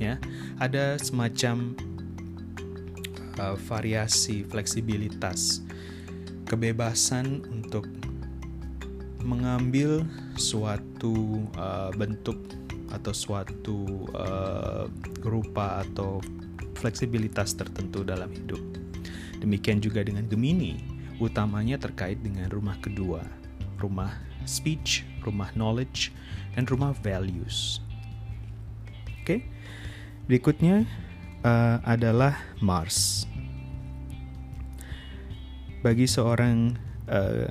Ya, 0.00 0.16
ada 0.56 0.96
semacam 0.96 1.76
uh, 3.36 3.56
variasi 3.68 4.48
fleksibilitas, 4.48 5.60
kebebasan 6.48 7.44
untuk 7.52 7.84
mengambil 9.20 10.00
suatu 10.40 11.44
uh, 11.60 11.92
bentuk 11.92 12.40
atau 12.88 13.12
suatu 13.12 14.08
uh, 14.16 14.88
rupa 15.28 15.84
atau 15.84 16.24
fleksibilitas 16.80 17.52
tertentu 17.52 18.00
dalam 18.00 18.32
hidup. 18.32 18.64
Demikian 19.44 19.78
juga 19.84 20.00
dengan 20.00 20.24
Gemini, 20.24 20.80
utamanya 21.20 21.78
terkait 21.78 22.18
dengan 22.18 22.50
rumah 22.50 22.74
kedua, 22.82 23.22
rumah 23.82 24.14
speech, 24.46 25.02
rumah 25.26 25.50
knowledge, 25.58 26.14
dan 26.54 26.64
rumah 26.70 26.94
values. 26.94 27.82
Oke, 29.22 29.26
okay? 29.26 29.40
berikutnya 30.30 30.86
uh, 31.42 31.82
adalah 31.82 32.38
Mars. 32.62 33.26
Bagi 35.82 36.06
seorang 36.06 36.78
uh, 37.10 37.50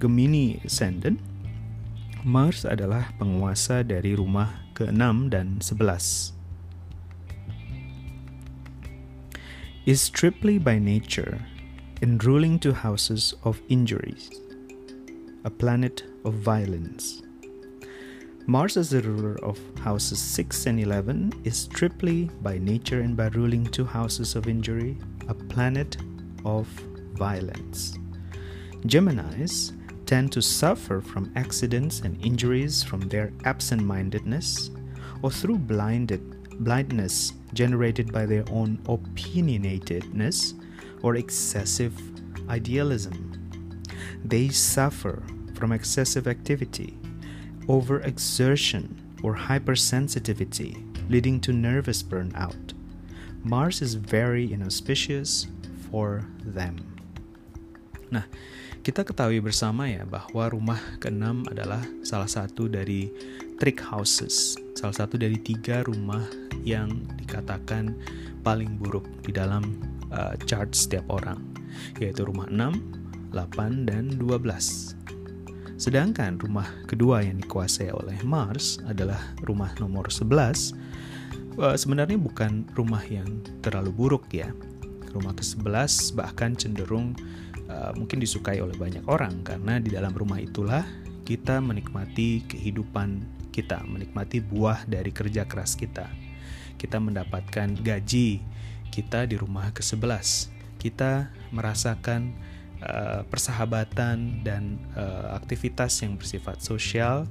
Gemini 0.00 0.56
Ascendant, 0.64 1.20
Mars 2.24 2.64
adalah 2.64 3.12
penguasa 3.20 3.84
dari 3.84 4.16
rumah 4.16 4.64
ke-6 4.74 5.32
dan 5.32 5.60
11. 5.60 6.34
Is 9.88 10.12
triply 10.12 10.60
by 10.60 10.76
nature 10.76 11.40
in 12.04 12.20
ruling 12.20 12.60
two 12.60 12.76
houses 12.76 13.32
of 13.42 13.60
injuries, 13.68 14.28
a 15.44 15.50
planet 15.50 16.04
of 16.24 16.34
violence. 16.34 17.22
Mars 18.46 18.76
as 18.76 18.90
the 18.90 19.02
ruler 19.02 19.36
of 19.44 19.58
houses 19.80 20.18
6 20.18 20.66
and 20.66 20.80
11 20.80 21.32
is 21.44 21.66
triply 21.66 22.30
by 22.40 22.58
nature 22.58 23.00
and 23.00 23.16
by 23.16 23.28
ruling 23.28 23.64
two 23.66 23.84
houses 23.84 24.34
of 24.34 24.48
injury, 24.48 24.96
a 25.28 25.34
planet 25.34 25.98
of 26.44 26.66
violence. 27.12 27.98
Geminis 28.86 29.72
tend 30.06 30.32
to 30.32 30.40
suffer 30.40 31.00
from 31.00 31.30
accidents 31.36 32.00
and 32.00 32.24
injuries 32.24 32.82
from 32.82 33.00
their 33.08 33.32
absent 33.44 33.82
mindedness 33.82 34.70
or 35.22 35.30
through 35.30 35.58
blinded, 35.58 36.64
blindness 36.64 37.34
generated 37.52 38.12
by 38.12 38.24
their 38.24 38.44
own 38.50 38.78
opinionatedness 38.84 40.54
or 41.02 41.16
excessive 41.16 41.94
idealism. 42.48 43.27
They 44.24 44.48
suffer 44.48 45.22
from 45.54 45.72
excessive 45.72 46.26
activity, 46.26 46.98
overexertion, 47.66 48.94
or 49.22 49.34
hypersensitivity, 49.34 50.78
leading 51.10 51.40
to 51.40 51.52
nervous 51.52 52.02
burnout. 52.02 52.74
Mars 53.44 53.82
is 53.82 53.94
very 53.94 54.52
inauspicious 54.52 55.46
for 55.90 56.24
them. 56.44 56.76
Nah, 58.10 58.24
Kita 58.88 59.04
ketahui 59.04 59.44
bersama 59.44 59.84
ya 59.84 60.08
bahwa 60.08 60.48
rumah 60.48 60.80
keenam 60.96 61.44
adalah 61.52 61.84
salah 62.00 62.24
satu 62.24 62.72
dari 62.72 63.12
trick 63.60 63.84
houses, 63.84 64.56
salah 64.72 64.96
satu 64.96 65.20
dari 65.20 65.36
tiga 65.36 65.84
rumah 65.84 66.24
yang 66.64 67.04
dikatakan 67.20 67.92
paling 68.40 68.80
buruk 68.80 69.04
di 69.28 69.36
dalam 69.36 69.76
uh, 70.08 70.32
chart 70.48 70.72
setiap 70.72 71.04
orang, 71.12 71.36
yaitu 72.00 72.24
rumah 72.24 72.48
6, 72.48 72.97
8, 73.32 73.88
dan 73.88 74.14
12. 74.16 74.98
Sedangkan 75.78 76.42
rumah 76.42 76.66
kedua 76.90 77.22
yang 77.22 77.38
dikuasai 77.38 77.94
oleh 77.94 78.18
Mars 78.26 78.82
adalah 78.90 79.22
rumah 79.46 79.70
nomor 79.78 80.10
11. 80.10 80.74
Uh, 81.54 81.78
sebenarnya 81.78 82.18
bukan 82.18 82.66
rumah 82.74 83.02
yang 83.06 83.38
terlalu 83.62 83.94
buruk 83.94 84.26
ya. 84.34 84.50
Rumah 85.14 85.38
ke-11 85.38 86.18
bahkan 86.18 86.58
cenderung 86.58 87.14
uh, 87.70 87.94
mungkin 87.94 88.18
disukai 88.18 88.58
oleh 88.58 88.74
banyak 88.74 89.06
orang 89.06 89.46
karena 89.46 89.78
di 89.78 89.94
dalam 89.94 90.10
rumah 90.10 90.42
itulah 90.42 90.82
kita 91.22 91.62
menikmati 91.62 92.42
kehidupan 92.50 93.22
kita, 93.54 93.84
menikmati 93.86 94.42
buah 94.42 94.82
dari 94.86 95.14
kerja 95.14 95.46
keras 95.46 95.78
kita. 95.78 96.10
Kita 96.74 96.98
mendapatkan 96.98 97.74
gaji 97.78 98.42
kita 98.90 99.30
di 99.30 99.38
rumah 99.38 99.70
ke-11. 99.74 100.50
Kita 100.78 101.30
merasakan 101.54 102.34
uh, 102.82 103.26
persahabatan 103.26 104.42
dan 104.46 104.78
uh, 104.94 105.34
aktivitas 105.38 106.02
yang 106.02 106.18
bersifat 106.18 106.62
sosial 106.62 107.26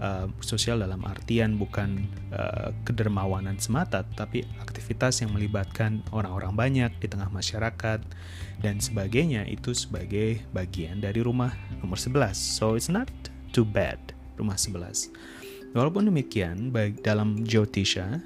uh, 0.00 0.26
sosial 0.40 0.80
dalam 0.80 1.04
artian 1.04 1.60
bukan 1.60 2.08
uh, 2.32 2.72
kedermawanan 2.88 3.60
semata, 3.60 4.02
tapi 4.16 4.42
aktivitas 4.58 5.20
yang 5.22 5.36
melibatkan 5.36 6.00
orang-orang 6.10 6.56
banyak 6.56 6.90
di 6.98 7.06
tengah 7.06 7.28
masyarakat 7.28 8.00
dan 8.64 8.76
sebagainya 8.80 9.46
itu 9.46 9.76
sebagai 9.76 10.42
bagian 10.50 10.98
dari 10.98 11.20
rumah 11.20 11.52
nomor 11.84 12.00
11. 12.00 12.34
So 12.34 12.74
it's 12.74 12.88
not 12.88 13.12
too 13.52 13.68
bad 13.68 14.00
rumah 14.40 14.56
11. 14.56 15.12
Walaupun 15.70 16.10
demikian, 16.10 16.74
baik 16.74 17.06
dalam 17.06 17.46
Jyotisha, 17.46 18.18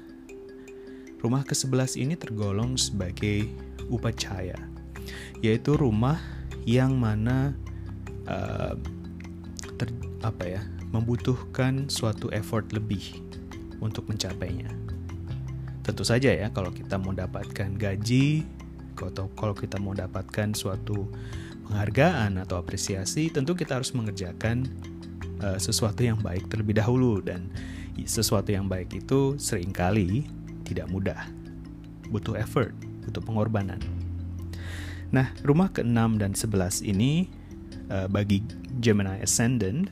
rumah 1.21 1.45
ke-11 1.45 2.01
ini 2.01 2.17
tergolong 2.17 2.73
sebagai 2.73 3.45
upacaya, 3.85 4.57
yaitu 5.45 5.77
rumah 5.77 6.17
yang 6.65 6.97
mana 6.97 7.53
uh, 8.25 8.73
ter, 9.77 9.89
apa 10.25 10.43
ya 10.45 10.61
membutuhkan 10.89 11.87
suatu 11.87 12.31
effort 12.33 12.69
lebih 12.73 13.21
untuk 13.79 14.09
mencapainya. 14.09 14.71
Tentu 15.85 16.01
saja 16.01 16.33
ya 16.33 16.49
kalau 16.49 16.73
kita 16.73 16.97
mau 16.97 17.13
dapatkan 17.13 17.77
gaji 17.77 18.41
atau 18.97 19.29
kalau 19.37 19.53
kita 19.53 19.77
mau 19.77 19.93
dapatkan 19.93 20.55
suatu 20.57 21.05
penghargaan 21.69 22.41
atau 22.41 22.57
apresiasi, 22.57 23.29
tentu 23.29 23.53
kita 23.53 23.77
harus 23.77 23.93
mengerjakan 23.93 24.65
uh, 25.43 25.59
sesuatu 25.61 26.01
yang 26.01 26.17
baik 26.21 26.49
terlebih 26.49 26.79
dahulu 26.79 27.21
dan 27.21 27.51
sesuatu 28.03 28.51
yang 28.51 28.67
baik 28.67 28.91
itu 28.91 29.39
sering 29.39 29.71
kali 29.71 30.27
tidak 30.67 30.89
mudah. 30.91 31.27
Butuh 32.11 32.35
effort, 32.37 32.75
butuh 33.07 33.23
pengorbanan. 33.23 33.79
Nah, 35.13 35.29
rumah 35.45 35.69
ke-6 35.69 36.17
dan 36.17 36.31
11 36.33 36.81
ini 36.85 37.29
uh, 37.89 38.09
bagi 38.09 38.41
Gemini 38.81 39.21
Ascendant 39.21 39.89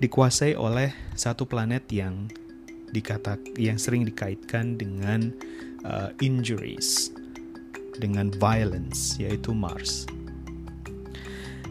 dikuasai 0.00 0.56
oleh 0.56 0.92
satu 1.12 1.44
planet 1.44 1.84
yang 1.92 2.28
dikata 2.90 3.38
yang 3.60 3.78
sering 3.78 4.02
dikaitkan 4.02 4.74
dengan 4.80 5.30
uh, 5.86 6.10
injuries, 6.18 7.12
dengan 8.00 8.32
violence, 8.40 9.20
yaitu 9.20 9.54
Mars. 9.54 10.08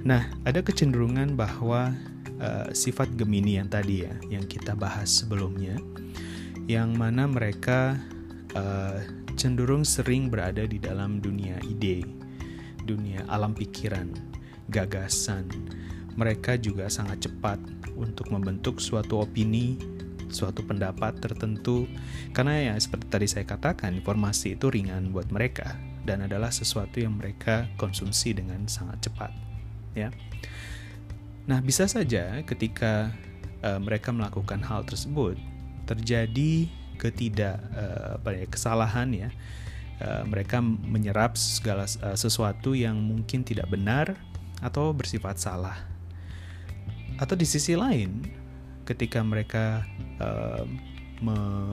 Nah, 0.08 0.32
ada 0.48 0.64
kecenderungan 0.64 1.36
bahwa 1.36 1.92
uh, 2.40 2.68
sifat 2.72 3.12
Gemini 3.20 3.60
yang 3.60 3.68
tadi 3.68 4.08
ya, 4.08 4.14
yang 4.32 4.48
kita 4.48 4.78
bahas 4.78 5.12
sebelumnya, 5.12 5.76
yang 6.72 6.96
mana 6.96 7.28
mereka 7.28 8.00
uh, 8.56 9.04
cenderung 9.36 9.84
sering 9.84 10.32
berada 10.32 10.64
di 10.64 10.80
dalam 10.80 11.20
dunia 11.20 11.60
ide, 11.68 12.19
dunia 12.90 13.22
alam 13.30 13.54
pikiran, 13.54 14.10
gagasan. 14.74 15.46
Mereka 16.18 16.58
juga 16.58 16.90
sangat 16.90 17.30
cepat 17.30 17.62
untuk 17.94 18.34
membentuk 18.34 18.82
suatu 18.82 19.22
opini, 19.22 19.78
suatu 20.34 20.66
pendapat 20.66 21.22
tertentu, 21.22 21.86
karena 22.34 22.74
ya 22.74 22.74
seperti 22.82 23.06
tadi 23.08 23.28
saya 23.30 23.46
katakan, 23.46 23.94
informasi 23.94 24.58
itu 24.58 24.74
ringan 24.74 25.14
buat 25.14 25.30
mereka 25.30 25.78
dan 26.04 26.26
adalah 26.26 26.50
sesuatu 26.50 26.98
yang 26.98 27.16
mereka 27.16 27.70
konsumsi 27.78 28.34
dengan 28.34 28.66
sangat 28.66 29.06
cepat. 29.06 29.32
Ya, 29.98 30.14
nah 31.50 31.62
bisa 31.66 31.90
saja 31.90 32.46
ketika 32.46 33.10
uh, 33.66 33.82
mereka 33.82 34.14
melakukan 34.14 34.62
hal 34.62 34.86
tersebut 34.86 35.38
terjadi 35.90 36.70
ketidak 37.02 37.58
uh, 37.74 38.22
apa 38.22 38.30
ya 38.38 38.46
kesalahan 38.46 39.10
ya. 39.16 39.30
Uh, 40.00 40.24
mereka 40.24 40.64
menyerap 40.64 41.36
segala 41.36 41.84
uh, 41.84 42.16
sesuatu 42.16 42.72
yang 42.72 42.96
mungkin 42.96 43.44
tidak 43.44 43.68
benar 43.68 44.16
atau 44.64 44.96
bersifat 44.96 45.36
salah 45.36 45.90
atau 47.20 47.36
di 47.36 47.44
sisi 47.44 47.76
lain, 47.76 48.24
ketika 48.88 49.20
mereka 49.20 49.84
uh, 50.24 50.64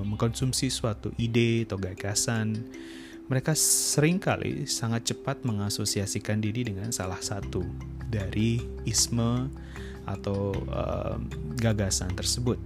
mengkonsumsi 0.02 0.66
suatu 0.74 1.14
ide 1.22 1.62
atau 1.62 1.78
gagasan, 1.78 2.66
mereka 3.30 3.54
sering 3.54 4.18
kali 4.18 4.66
sangat 4.66 5.14
cepat 5.14 5.46
mengasosiasikan 5.46 6.42
diri 6.42 6.66
dengan 6.66 6.90
salah 6.90 7.22
satu 7.22 7.62
dari 8.10 8.58
isme 8.82 9.46
atau 10.02 10.50
uh, 10.66 11.14
gagasan 11.62 12.10
tersebut. 12.18 12.58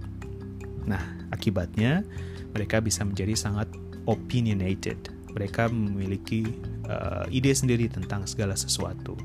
Nah, 0.89 1.01
akibatnya 1.29 2.01
mereka 2.49 2.81
bisa 2.81 3.05
menjadi 3.05 3.37
sangat 3.37 3.69
opinionated. 4.09 4.97
Mereka 5.31 5.71
memiliki 5.71 6.47
uh, 6.87 7.25
ide 7.31 7.51
sendiri 7.55 7.87
tentang 7.87 8.27
segala 8.27 8.55
sesuatu. 8.55 9.15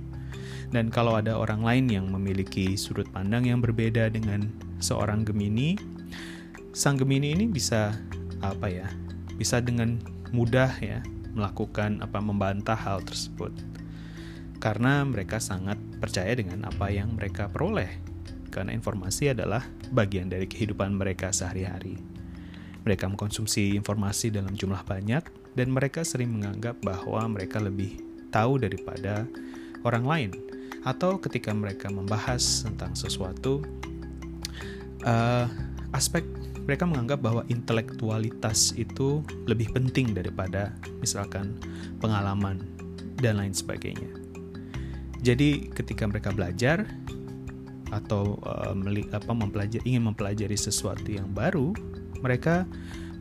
Dan 0.70 0.90
kalau 0.90 1.14
ada 1.14 1.38
orang 1.38 1.62
lain 1.62 1.86
yang 1.86 2.06
memiliki 2.10 2.74
sudut 2.74 3.06
pandang 3.14 3.46
yang 3.46 3.62
berbeda 3.62 4.10
dengan 4.10 4.50
seorang 4.82 5.22
Gemini, 5.22 5.78
sang 6.74 6.98
Gemini 6.98 7.38
ini 7.38 7.46
bisa 7.46 7.94
apa 8.42 8.66
ya? 8.66 8.90
Bisa 9.38 9.62
dengan 9.62 10.00
mudah 10.34 10.70
ya 10.82 11.00
melakukan 11.36 12.02
apa 12.02 12.18
membantah 12.18 12.74
hal 12.74 13.04
tersebut. 13.04 13.52
Karena 14.58 15.04
mereka 15.04 15.36
sangat 15.38 15.76
percaya 16.00 16.32
dengan 16.32 16.66
apa 16.66 16.88
yang 16.90 17.14
mereka 17.14 17.46
peroleh. 17.46 17.92
Karena 18.48 18.72
informasi 18.72 19.36
adalah 19.36 19.60
bagian 19.92 20.32
dari 20.32 20.48
kehidupan 20.48 20.96
mereka 20.96 21.28
sehari-hari. 21.28 22.00
Mereka 22.88 23.04
mengkonsumsi 23.12 23.76
informasi 23.76 24.32
dalam 24.32 24.56
jumlah 24.56 24.80
banyak 24.88 25.35
dan 25.56 25.72
mereka 25.72 26.04
sering 26.04 26.36
menganggap 26.36 26.76
bahwa 26.84 27.24
mereka 27.32 27.58
lebih 27.58 27.96
tahu 28.28 28.60
daripada 28.60 29.24
orang 29.82 30.04
lain 30.04 30.30
atau 30.84 31.18
ketika 31.18 31.50
mereka 31.50 31.90
membahas 31.90 32.62
tentang 32.62 32.94
sesuatu 32.94 33.64
uh, 35.02 35.48
aspek 35.96 36.22
mereka 36.66 36.84
menganggap 36.84 37.22
bahwa 37.22 37.42
intelektualitas 37.46 38.74
itu 38.74 39.22
lebih 39.46 39.70
penting 39.70 40.12
daripada 40.12 40.74
misalkan 40.98 41.56
pengalaman 42.02 42.58
dan 43.22 43.38
lain 43.38 43.54
sebagainya. 43.54 44.10
Jadi 45.22 45.70
ketika 45.72 46.10
mereka 46.10 46.34
belajar 46.34 46.84
atau 47.94 48.36
uh, 48.42 48.74
apa 49.14 49.32
mempelajari 49.32 49.82
ingin 49.86 50.10
mempelajari 50.10 50.58
sesuatu 50.58 51.06
yang 51.06 51.30
baru, 51.30 51.70
mereka 52.18 52.66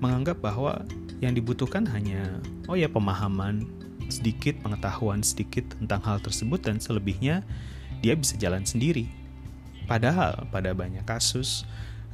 menganggap 0.01 0.41
bahwa 0.41 0.81
yang 1.23 1.31
dibutuhkan 1.35 1.87
hanya 1.91 2.39
oh 2.67 2.75
ya 2.75 2.91
pemahaman 2.91 3.67
sedikit 4.11 4.59
pengetahuan 4.61 5.25
sedikit 5.25 5.65
tentang 5.77 6.01
hal 6.05 6.17
tersebut 6.21 6.61
dan 6.61 6.77
selebihnya 6.77 7.41
dia 8.03 8.13
bisa 8.13 8.37
jalan 8.37 8.61
sendiri. 8.61 9.09
Padahal 9.85 10.49
pada 10.49 10.73
banyak 10.73 11.05
kasus 11.05 11.65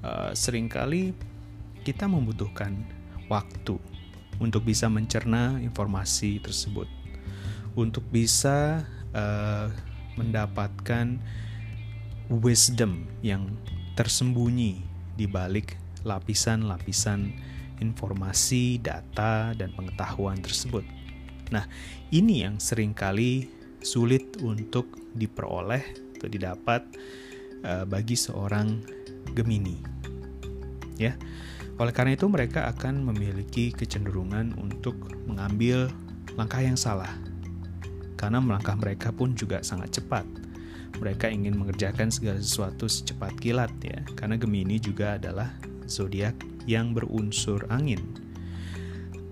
uh, 0.04 0.32
sering 0.36 0.68
kali 0.68 1.16
kita 1.82 2.06
membutuhkan 2.06 2.84
waktu 3.32 3.80
untuk 4.42 4.68
bisa 4.68 4.90
mencerna 4.92 5.62
informasi 5.62 6.42
tersebut, 6.42 6.90
untuk 7.78 8.04
bisa 8.12 8.84
uh, 9.14 9.72
mendapatkan 10.20 11.22
wisdom 12.28 13.08
yang 13.24 13.52
tersembunyi 13.96 14.84
di 15.16 15.26
balik 15.28 15.76
lapisan-lapisan 16.08 17.36
informasi, 17.82 18.80
data, 18.80 19.52
dan 19.58 19.74
pengetahuan 19.74 20.40
tersebut. 20.40 20.86
Nah, 21.52 21.68
ini 22.14 22.48
yang 22.48 22.62
sering 22.62 22.96
kali 22.96 23.50
sulit 23.82 24.40
untuk 24.40 24.88
diperoleh 25.18 25.84
atau 26.16 26.30
didapat 26.30 26.86
uh, 27.66 27.84
bagi 27.84 28.16
seorang 28.16 28.80
Gemini. 29.34 29.76
Ya. 30.96 31.18
Oleh 31.82 31.92
karena 31.98 32.14
itu 32.14 32.30
mereka 32.30 32.70
akan 32.70 33.10
memiliki 33.10 33.74
kecenderungan 33.74 34.54
untuk 34.62 34.94
mengambil 35.26 35.90
langkah 36.38 36.62
yang 36.62 36.78
salah. 36.78 37.10
Karena 38.22 38.38
melangkah 38.38 38.78
mereka 38.78 39.10
pun 39.10 39.34
juga 39.34 39.66
sangat 39.66 39.98
cepat. 39.98 40.24
Mereka 41.02 41.34
ingin 41.34 41.58
mengerjakan 41.58 42.14
segala 42.14 42.38
sesuatu 42.38 42.86
secepat 42.86 43.34
kilat 43.42 43.74
ya. 43.82 44.06
Karena 44.14 44.38
Gemini 44.38 44.78
juga 44.78 45.18
adalah 45.18 45.50
zodiak 45.90 46.51
yang 46.66 46.94
berunsur 46.94 47.66
angin 47.70 48.32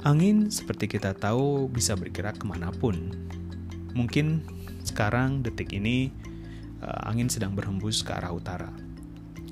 Angin 0.08 0.48
seperti 0.48 0.88
kita 0.88 1.12
tahu 1.12 1.68
bisa 1.68 1.92
bergerak 1.92 2.40
ke 2.40 2.48
mana 2.48 2.72
pun. 2.72 3.12
Mungkin 3.92 4.40
sekarang 4.88 5.44
detik 5.44 5.76
ini 5.76 6.08
uh, 6.80 7.12
angin 7.12 7.28
sedang 7.28 7.52
berhembus 7.52 8.00
ke 8.00 8.16
arah 8.16 8.32
utara. 8.32 8.72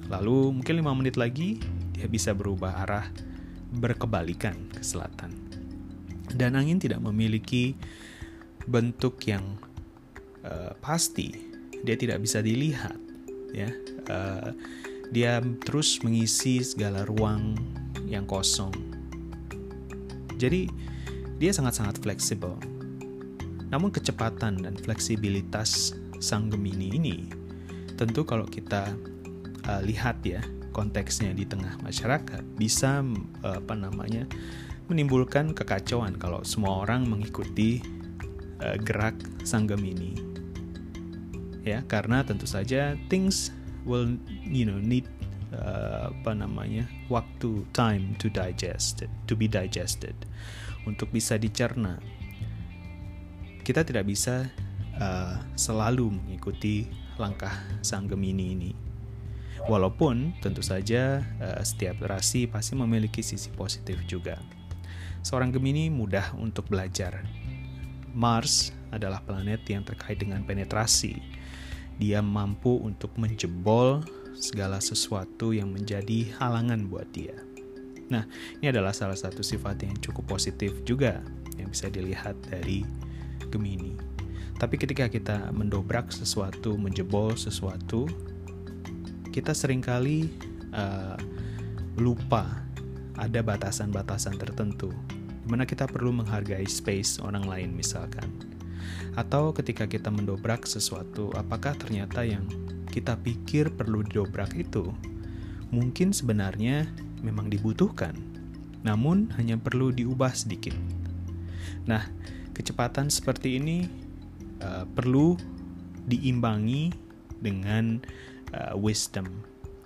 Lalu 0.07 0.55
mungkin 0.55 0.79
lima 0.79 0.95
menit 0.95 1.19
lagi 1.19 1.59
dia 1.91 2.07
bisa 2.07 2.31
berubah 2.31 2.87
arah 2.87 3.11
berkebalikan 3.75 4.55
ke 4.71 4.79
selatan. 4.79 5.35
Dan 6.31 6.55
angin 6.55 6.79
tidak 6.79 7.03
memiliki 7.03 7.75
bentuk 8.63 9.19
yang 9.27 9.43
uh, 10.47 10.71
pasti. 10.79 11.35
Dia 11.83 11.99
tidak 11.99 12.23
bisa 12.23 12.39
dilihat, 12.39 12.95
ya. 13.51 13.67
Uh, 14.07 14.55
dia 15.11 15.39
terus 15.63 15.99
mengisi 16.03 16.59
segala 16.63 17.07
ruang 17.07 17.55
yang 18.07 18.27
kosong 18.27 18.97
jadi 20.37 20.69
dia 21.41 21.51
sangat-sangat 21.51 22.01
fleksibel. 22.01 22.53
Namun 23.67 23.91
kecepatan 23.91 24.63
dan 24.63 24.77
fleksibilitas 24.77 25.97
sang 26.21 26.49
Gemini 26.49 26.93
ini 26.93 27.17
tentu 27.97 28.25
kalau 28.25 28.45
kita 28.45 28.93
uh, 29.65 29.81
lihat 29.81 30.21
ya 30.21 30.41
konteksnya 30.69 31.33
di 31.33 31.45
tengah 31.49 31.81
masyarakat 31.81 32.45
bisa 32.57 33.01
uh, 33.41 33.57
apa 33.57 33.73
namanya 33.73 34.29
menimbulkan 34.87 35.51
kekacauan 35.57 36.15
kalau 36.21 36.45
semua 36.45 36.85
orang 36.85 37.09
mengikuti 37.09 37.81
uh, 38.61 38.77
gerak 38.77 39.17
sang 39.43 39.65
Gemini. 39.65 40.15
Ya, 41.67 41.83
karena 41.83 42.23
tentu 42.23 42.47
saja 42.47 42.95
things 43.11 43.51
will 43.87 44.19
you 44.43 44.67
know 44.67 44.77
need 44.77 45.07
uh, 45.55 46.11
apa 46.11 46.35
namanya 46.35 46.85
waktu 47.07 47.63
time 47.71 48.13
to 48.19 48.27
digest 48.27 49.07
to 49.25 49.33
be 49.33 49.47
digested. 49.47 50.13
Untuk 50.83 51.11
bisa 51.11 51.39
dicerna 51.39 51.99
kita 53.63 53.83
tidak 53.83 54.07
bisa 54.07 54.47
uh, 54.95 55.35
selalu 55.59 56.11
mengikuti 56.15 56.87
langkah 57.19 57.51
sang 57.83 58.07
Gemini 58.07 58.45
ini. 58.55 58.71
Walaupun 59.67 60.39
tentu 60.39 60.63
saja 60.63 61.19
uh, 61.43 61.59
setiap 61.59 61.99
rasi 62.07 62.47
pasti 62.47 62.79
memiliki 62.79 63.19
sisi 63.19 63.51
positif 63.51 63.99
juga. 64.07 64.39
Seorang 65.19 65.51
Gemini 65.51 65.91
mudah 65.91 66.31
untuk 66.39 66.71
belajar. 66.71 67.27
Mars 68.15 68.71
adalah 68.95 69.19
planet 69.19 69.67
yang 69.67 69.83
terkait 69.83 70.23
dengan 70.23 70.47
penetrasi 70.47 71.19
dia 71.97 72.21
mampu 72.21 72.77
untuk 72.81 73.13
menjebol 73.17 74.05
segala 74.37 74.77
sesuatu 74.77 75.51
yang 75.51 75.73
menjadi 75.73 76.29
halangan 76.37 76.85
buat 76.87 77.09
dia. 77.09 77.33
Nah, 78.07 78.23
ini 78.61 78.71
adalah 78.71 78.95
salah 78.95 79.17
satu 79.17 79.43
sifat 79.43 79.83
yang 79.83 79.97
cukup 79.99 80.37
positif 80.37 80.71
juga 80.87 81.19
yang 81.59 81.73
bisa 81.73 81.91
dilihat 81.91 82.37
dari 82.47 82.85
Gemini. 83.51 83.97
Tapi 84.57 84.75
ketika 84.79 85.05
kita 85.11 85.53
mendobrak 85.53 86.09
sesuatu, 86.09 86.79
menjebol 86.79 87.35
sesuatu, 87.37 88.09
kita 89.29 89.53
sering 89.53 89.83
kali 89.85 90.31
uh, 90.73 91.19
lupa 91.97 92.65
ada 93.17 93.41
batasan-batasan 93.41 94.37
tertentu, 94.37 94.89
di 95.45 95.47
mana 95.49 95.65
kita 95.65 95.85
perlu 95.85 96.13
menghargai 96.13 96.65
space 96.65 97.21
orang 97.21 97.45
lain 97.45 97.69
misalkan. 97.73 98.56
Atau 99.17 99.51
ketika 99.55 99.89
kita 99.89 100.13
mendobrak 100.13 100.65
sesuatu, 100.69 101.33
apakah 101.33 101.73
ternyata 101.77 102.21
yang 102.23 102.45
kita 102.91 103.13
pikir 103.19 103.69
perlu 103.73 104.01
didobrak 104.01 104.57
itu 104.57 104.89
mungkin 105.69 106.15
sebenarnya 106.15 106.87
memang 107.21 107.51
dibutuhkan, 107.51 108.15
namun 108.81 109.29
hanya 109.35 109.59
perlu 109.59 109.91
diubah 109.91 110.31
sedikit. 110.31 110.73
Nah, 111.85 112.07
kecepatan 112.55 113.11
seperti 113.11 113.59
ini 113.59 113.85
uh, 114.63 114.87
perlu 114.87 115.35
diimbangi 116.07 116.89
dengan 117.43 117.99
uh, 118.55 118.73
wisdom, 118.79 119.27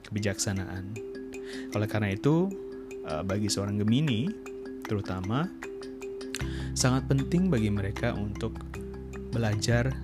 kebijaksanaan. 0.05 0.93
Oleh 1.73 1.87
karena 1.89 2.13
itu, 2.13 2.47
uh, 3.09 3.25
bagi 3.25 3.49
seorang 3.49 3.81
Gemini, 3.81 4.29
terutama 4.85 5.49
sangat 6.77 7.09
penting 7.09 7.51
bagi 7.51 7.69
mereka 7.73 8.15
untuk 8.15 8.55
belajar 9.31 9.95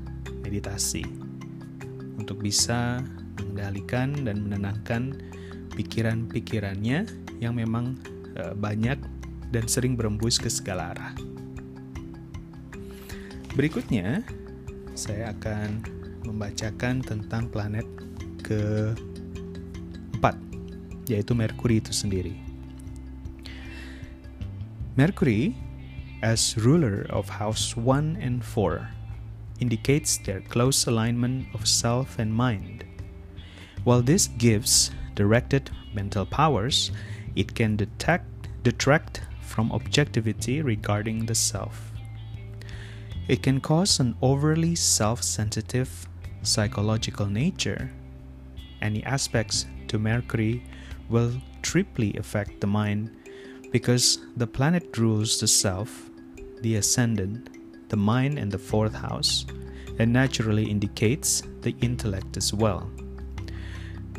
meditasi, 0.42 1.04
untuk 2.18 2.42
bisa 2.42 3.04
mengendalikan 3.38 4.16
dan 4.26 4.48
menenangkan 4.48 5.14
pikiran-pikirannya 5.78 7.06
yang 7.38 7.54
memang 7.54 8.00
uh, 8.40 8.58
banyak 8.58 8.98
dan 9.54 9.66
sering 9.70 9.94
berembus 9.94 10.42
ke 10.42 10.50
segala 10.50 10.96
arah. 10.96 11.14
Berikutnya, 13.54 14.22
saya 14.94 15.34
akan 15.34 15.82
membacakan 16.26 17.02
tentang 17.02 17.50
planet 17.50 17.86
keempat, 18.46 20.36
yaitu 21.10 21.34
Merkuri 21.34 21.82
itu 21.82 21.94
sendiri. 21.94 22.38
Mercury, 24.98 25.54
as 26.26 26.58
ruler 26.58 27.06
of 27.14 27.30
house 27.30 27.78
1 27.78 28.18
and 28.18 28.42
4, 28.42 28.97
indicates 29.60 30.18
their 30.18 30.42
close 30.42 30.88
alignment 30.88 31.48
of 31.54 31.68
self 31.68 32.20
and 32.20 32.34
mind. 32.34 32.86
While 33.84 34.02
this 34.02 34.28
gives 34.28 34.92
directed 35.16 35.72
mental 35.94 36.26
powers, 36.26 36.92
it 37.36 37.56
can 37.56 37.76
detect, 37.76 38.26
detract 38.64 39.22
from 39.42 39.72
objectivity 39.72 40.62
regarding 40.62 41.26
the 41.26 41.36
self. 41.36 41.92
It 43.28 43.44
can 43.44 43.60
cause 43.60 44.00
an 44.00 44.16
overly 44.22 44.76
self 44.76 45.24
sensitive 45.24 46.08
psychological 46.44 47.26
nature. 47.26 47.92
Any 48.82 49.04
aspects 49.04 49.66
to 49.88 50.00
Mercury 50.00 50.64
will 51.10 51.34
triply 51.62 52.16
affect 52.18 52.62
the 52.62 52.68
mind 52.68 53.12
because 53.72 54.20
the 54.38 54.48
planet 54.48 54.98
rules 54.98 55.40
the 55.40 55.48
self, 55.48 56.10
the 56.62 56.76
ascendant, 56.76 57.57
the 57.90 57.98
mind, 57.98 58.38
and 58.38 58.52
the 58.52 58.60
fourth 58.60 58.94
house, 58.94 59.46
and 60.00 60.12
naturally 60.12 60.70
indicates 60.70 61.44
the 61.62 61.76
intellect 61.82 62.38
as 62.38 62.54
well. 62.54 62.90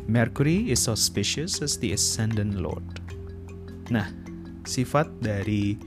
Mercury 0.09 0.73
is 0.73 0.89
auspicious 0.89 1.61
as 1.61 1.77
the 1.77 1.93
ascendant 1.93 2.57
lord. 2.57 2.83
Nah, 3.93 4.09
sifat 4.65 5.09
dari 5.21 5.77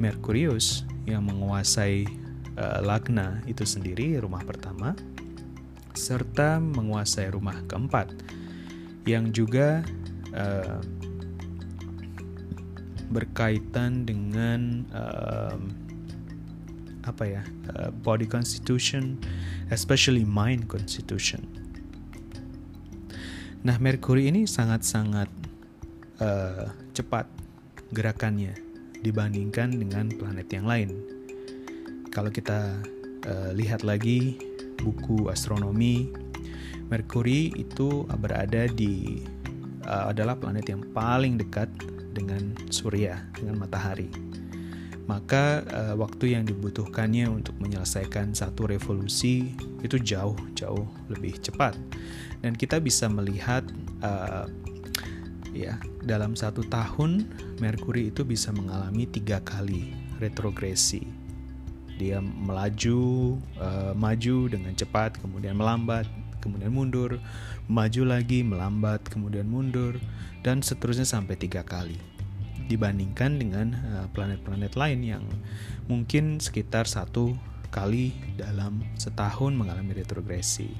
Merkurius 0.00 0.88
yang 1.04 1.28
menguasai 1.28 2.08
uh, 2.56 2.80
Lagna 2.80 3.44
itu 3.44 3.68
sendiri 3.68 4.16
rumah 4.20 4.40
pertama 4.44 4.96
serta 5.92 6.56
menguasai 6.56 7.28
rumah 7.36 7.60
keempat 7.68 8.16
yang 9.04 9.28
juga 9.28 9.84
uh, 10.32 10.80
berkaitan 13.10 14.06
dengan 14.06 14.86
uh, 14.94 15.58
apa 17.04 17.24
ya 17.24 17.42
uh, 17.76 17.90
body 18.04 18.28
constitution, 18.28 19.16
especially 19.72 20.24
mind 20.24 20.68
constitution. 20.68 21.44
Nah, 23.60 23.76
Merkuri 23.76 24.32
ini 24.32 24.48
sangat-sangat 24.48 25.28
uh, 26.24 26.72
cepat 26.96 27.28
gerakannya 27.92 28.56
dibandingkan 29.04 29.76
dengan 29.76 30.08
planet 30.08 30.48
yang 30.48 30.64
lain. 30.64 30.90
Kalau 32.08 32.32
kita 32.32 32.80
uh, 33.28 33.50
lihat 33.52 33.84
lagi 33.84 34.40
buku 34.80 35.28
astronomi, 35.28 36.08
Merkuri 36.88 37.52
itu 37.54 38.08
berada 38.16 38.64
di 38.66 39.22
uh, 39.84 40.08
adalah 40.08 40.40
planet 40.40 40.64
yang 40.64 40.82
paling 40.96 41.36
dekat 41.36 41.68
dengan 42.16 42.56
Surya, 42.72 43.20
dengan 43.36 43.60
matahari. 43.60 44.08
Maka 45.10 45.66
uh, 45.66 45.94
waktu 45.98 46.38
yang 46.38 46.46
dibutuhkannya 46.46 47.26
untuk 47.26 47.58
menyelesaikan 47.58 48.30
satu 48.30 48.70
revolusi 48.70 49.58
itu 49.82 49.98
jauh-jauh 49.98 50.86
lebih 51.10 51.34
cepat. 51.42 51.74
Dan 52.38 52.54
kita 52.54 52.78
bisa 52.78 53.10
melihat 53.10 53.66
uh, 54.06 54.46
ya 55.50 55.74
dalam 56.06 56.38
satu 56.38 56.62
tahun 56.62 57.26
Merkuri 57.58 58.14
itu 58.14 58.22
bisa 58.22 58.54
mengalami 58.54 59.10
tiga 59.10 59.42
kali 59.42 59.90
retrogresi. 60.22 61.02
Dia 61.98 62.22
melaju 62.22 63.34
uh, 63.58 63.92
maju 63.98 64.46
dengan 64.46 64.78
cepat 64.78 65.18
kemudian 65.18 65.58
melambat 65.58 66.06
kemudian 66.38 66.70
mundur. 66.70 67.18
Maju 67.66 68.02
lagi 68.06 68.46
melambat 68.46 69.10
kemudian 69.10 69.50
mundur. 69.50 69.98
Dan 70.40 70.62
seterusnya 70.62 71.04
sampai 71.04 71.34
tiga 71.36 71.66
kali 71.66 72.09
dibandingkan 72.70 73.42
dengan 73.42 73.74
eh, 73.74 74.06
planet-planet 74.14 74.78
lain 74.78 75.00
yang 75.02 75.24
mungkin 75.90 76.38
sekitar 76.38 76.86
satu 76.86 77.34
kali 77.74 78.14
dalam 78.38 78.82
setahun 78.98 79.54
mengalami 79.54 79.98
retrogresi. 79.98 80.70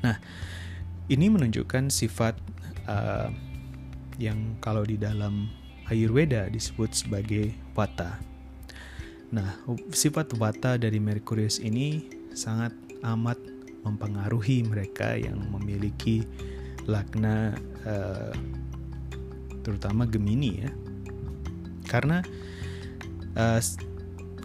Nah, 0.00 0.16
ini 1.08 1.26
menunjukkan 1.28 1.88
sifat 1.88 2.36
uh, 2.84 3.32
yang 4.20 4.60
kalau 4.60 4.84
di 4.84 5.00
dalam 5.00 5.48
Ayurveda 5.88 6.46
disebut 6.52 6.94
sebagai 6.94 7.50
Vata. 7.72 8.20
Nah, 9.32 9.58
sifat 9.90 10.36
Vata 10.36 10.76
dari 10.76 11.00
Merkurius 11.02 11.58
ini 11.58 12.06
sangat 12.36 12.76
amat 13.02 13.40
mempengaruhi 13.82 14.68
mereka 14.68 15.16
yang 15.16 15.40
memiliki 15.50 16.22
lagna 16.84 17.56
uh, 17.88 18.32
terutama 19.62 20.08
Gemini 20.08 20.50
ya. 20.64 20.70
Karena 21.86 22.22
uh, 23.36 23.60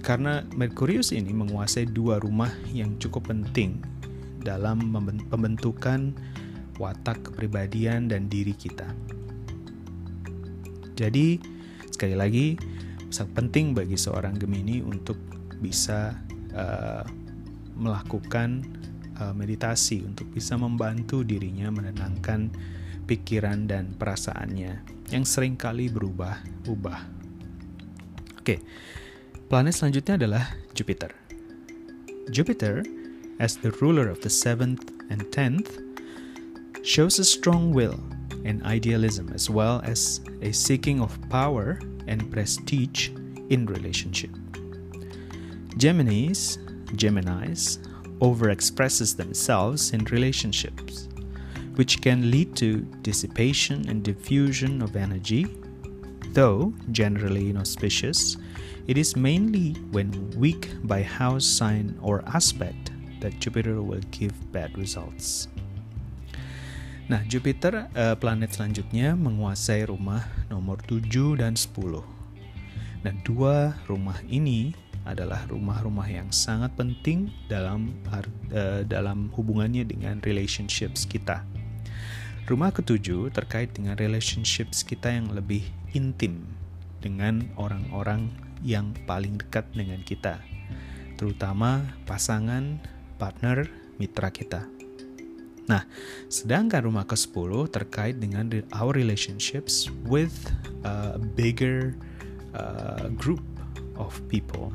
karena 0.06 0.46
Merkurius 0.54 1.10
ini 1.10 1.34
menguasai 1.34 1.90
dua 1.90 2.22
rumah 2.22 2.54
yang 2.70 3.02
cukup 3.02 3.34
penting 3.34 3.82
dalam 4.46 4.94
pembentukan 5.34 6.14
watak 6.78 7.26
kepribadian 7.26 8.06
dan 8.06 8.30
diri 8.30 8.54
kita. 8.54 8.86
Jadi, 10.96 11.42
sekali 11.90 12.16
lagi, 12.16 12.56
sangat 13.10 13.34
penting 13.34 13.74
bagi 13.74 13.98
seorang 13.98 14.38
Gemini 14.38 14.86
untuk 14.86 15.18
bisa 15.60 16.14
uh, 16.54 17.04
melakukan 17.76 18.64
uh, 19.20 19.34
meditasi 19.36 20.06
untuk 20.06 20.30
bisa 20.32 20.56
membantu 20.56 21.26
dirinya 21.26 21.68
menenangkan 21.74 22.54
pikiran 23.06 23.70
dan 23.70 23.94
perasaannya 23.96 24.82
yang 25.14 25.24
sering 25.24 25.54
kali 25.56 25.90
berubah-ubah. 25.90 27.00
Oke, 28.42 28.62
planet 29.50 29.74
selanjutnya 29.74 30.18
adalah 30.18 30.44
Jupiter. 30.74 31.14
Jupiter 32.34 32.82
as 33.40 33.58
the 33.58 33.72
ruler 33.82 34.08
of 34.08 34.22
the 34.22 34.30
seventh 34.30 34.92
and 35.10 35.32
tenth, 35.32 35.80
shows 36.84 37.20
a 37.20 37.26
strong 37.26 37.74
will 37.74 38.00
and 38.46 38.64
idealism 38.64 39.32
as 39.34 39.50
well 39.50 39.82
as 39.84 40.22
a 40.42 40.52
seeking 40.52 41.02
of 41.02 41.18
power 41.30 41.80
and 42.08 42.32
prestige 42.32 43.10
in 43.50 43.66
relationship. 43.66 44.32
Geminis, 45.78 46.58
Geminis 46.96 47.80
overexpresses 48.20 49.18
themselves 49.18 49.92
in 49.92 50.06
relationships, 50.06 51.10
which 51.76 52.02
can 52.02 52.32
lead 52.32 52.56
to 52.56 52.84
dissipation 53.04 53.88
and 53.88 54.04
diffusion 54.04 54.82
of 54.82 54.96
energy. 54.96 55.48
Though 56.34 56.74
generally 56.92 57.52
inauspicious, 57.52 58.36
it 58.88 58.98
is 58.98 59.16
mainly 59.16 59.80
when 59.92 60.12
weak 60.36 60.68
by 60.84 61.04
house 61.04 61.46
sign 61.46 61.96
or 62.02 62.24
aspect 62.28 62.92
that 63.22 63.40
Jupiter 63.40 63.82
will 63.82 64.04
give 64.12 64.36
bad 64.52 64.76
results. 64.78 65.48
Nah, 67.06 67.22
Jupiter 67.30 67.86
uh, 67.94 68.18
planet 68.18 68.58
selanjutnya 68.58 69.14
menguasai 69.14 69.86
rumah 69.86 70.26
nomor 70.50 70.82
7 70.90 71.38
dan 71.38 71.54
10. 71.54 72.02
Dan 73.06 73.22
dua 73.22 73.78
rumah 73.86 74.18
ini 74.26 74.74
adalah 75.06 75.46
rumah-rumah 75.46 76.10
yang 76.10 76.34
sangat 76.34 76.74
penting 76.74 77.30
dalam 77.46 77.94
uh, 78.10 78.82
dalam 78.90 79.30
hubungannya 79.38 79.86
dengan 79.86 80.18
relationships 80.26 81.06
kita. 81.06 81.46
Rumah 82.46 82.70
ketujuh 82.70 83.34
terkait 83.34 83.74
dengan 83.74 83.98
relationships 83.98 84.86
kita 84.86 85.10
yang 85.10 85.34
lebih 85.34 85.66
intim 85.98 86.46
dengan 87.02 87.42
orang-orang 87.58 88.30
yang 88.62 88.94
paling 89.10 89.42
dekat 89.42 89.66
dengan 89.74 90.06
kita, 90.06 90.38
terutama 91.18 91.82
pasangan, 92.06 92.78
partner, 93.18 93.66
mitra 93.98 94.30
kita. 94.30 94.62
Nah, 95.66 95.90
sedangkan 96.30 96.86
rumah 96.86 97.10
ke-10 97.10 97.74
terkait 97.74 98.22
dengan 98.22 98.46
our 98.78 98.94
relationships 98.94 99.90
with 100.06 100.54
a 100.86 101.18
bigger 101.18 101.98
uh, 102.54 103.10
group 103.18 103.42
of 103.98 104.14
people. 104.30 104.70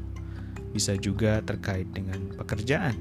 Bisa 0.75 0.99
juga 0.99 1.39
terkait 1.47 1.87
dengan 1.95 2.19
pekerjaan, 2.35 2.99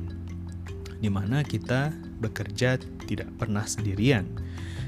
di 1.01 1.09
mana 1.09 1.41
kita 1.41 1.89
bekerja 2.19 2.77
tidak 3.07 3.29
pernah 3.39 3.63
sendirian. 3.63 4.27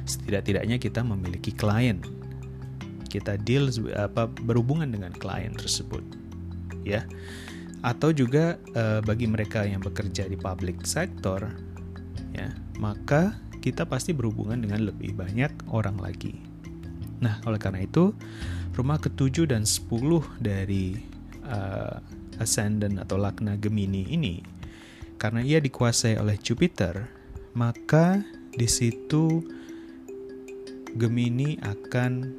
Setidak-tidaknya 0.03 0.77
kita 0.77 1.01
memiliki 1.01 1.55
klien. 1.55 2.03
Kita 3.07 3.35
deal 3.39 3.71
apa 3.95 4.27
berhubungan 4.27 4.87
dengan 4.91 5.11
klien 5.15 5.55
tersebut. 5.55 6.03
Ya. 6.83 7.07
Atau 7.81 8.13
juga 8.13 8.61
uh, 8.77 9.01
bagi 9.01 9.25
mereka 9.25 9.65
yang 9.65 9.81
bekerja 9.81 10.29
di 10.29 10.37
public 10.37 10.85
sector 10.85 11.49
ya, 12.29 12.53
maka 12.77 13.33
kita 13.57 13.89
pasti 13.89 14.13
berhubungan 14.13 14.61
dengan 14.61 14.85
lebih 14.93 15.17
banyak 15.17 15.49
orang 15.73 15.97
lagi. 15.97 16.37
Nah, 17.21 17.41
oleh 17.45 17.57
karena 17.57 17.81
itu, 17.85 18.13
rumah 18.77 19.01
ketujuh 19.01 19.49
dan 19.49 19.65
sepuluh 19.65 20.21
dari 20.37 20.97
uh, 21.45 21.97
ascendant 22.41 22.97
atau 23.01 23.17
lakna 23.17 23.57
Gemini 23.57 24.09
ini 24.09 24.61
karena 25.21 25.45
ia 25.45 25.61
dikuasai 25.61 26.17
oleh 26.17 26.33
Jupiter 26.41 27.05
maka 27.53 28.23
di 28.55 28.67
situ 28.67 29.43
Gemini 30.95 31.55
akan 31.63 32.35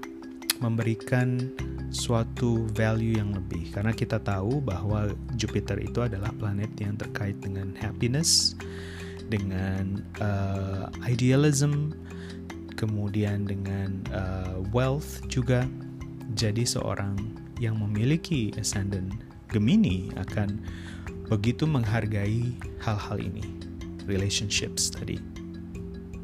memberikan 0.60 1.50
suatu 1.88 2.68
value 2.76 3.16
yang 3.16 3.32
lebih 3.32 3.72
karena 3.72 3.92
kita 3.92 4.20
tahu 4.20 4.60
bahwa 4.60 5.12
Jupiter 5.36 5.80
itu 5.80 6.04
adalah 6.04 6.30
planet 6.36 6.70
yang 6.78 6.96
terkait 6.96 7.36
dengan 7.40 7.72
happiness, 7.80 8.54
dengan 9.32 10.04
uh, 10.20 10.88
idealism, 11.04 11.96
kemudian 12.76 13.48
dengan 13.48 14.04
uh, 14.12 14.60
wealth 14.72 15.24
juga. 15.28 15.64
Jadi 16.32 16.64
seorang 16.64 17.18
yang 17.60 17.76
memiliki 17.76 18.52
ascendant 18.56 19.12
Gemini 19.52 20.08
akan 20.16 20.64
begitu 21.28 21.68
menghargai 21.68 22.56
hal-hal 22.80 23.20
ini 23.20 23.61
relationships 24.06 24.90
tadi. 24.92 25.18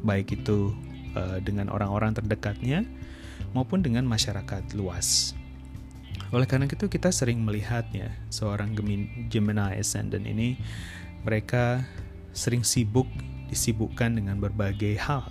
Baik 0.03 0.41
itu 0.41 0.71
uh, 1.15 1.39
dengan 1.43 1.67
orang-orang 1.71 2.15
terdekatnya 2.15 2.83
maupun 3.51 3.83
dengan 3.83 4.05
masyarakat 4.05 4.75
luas. 4.77 5.33
Oleh 6.29 6.45
karena 6.45 6.69
itu 6.69 6.85
kita 6.85 7.09
sering 7.09 7.41
melihatnya 7.41 8.13
seorang 8.29 8.77
Gemini 9.31 9.73
Ascendant 9.81 10.23
ini 10.29 10.61
mereka 11.25 11.81
sering 12.31 12.61
sibuk 12.61 13.09
disibukkan 13.49 14.13
dengan 14.13 14.37
berbagai 14.37 14.93
hal. 15.01 15.25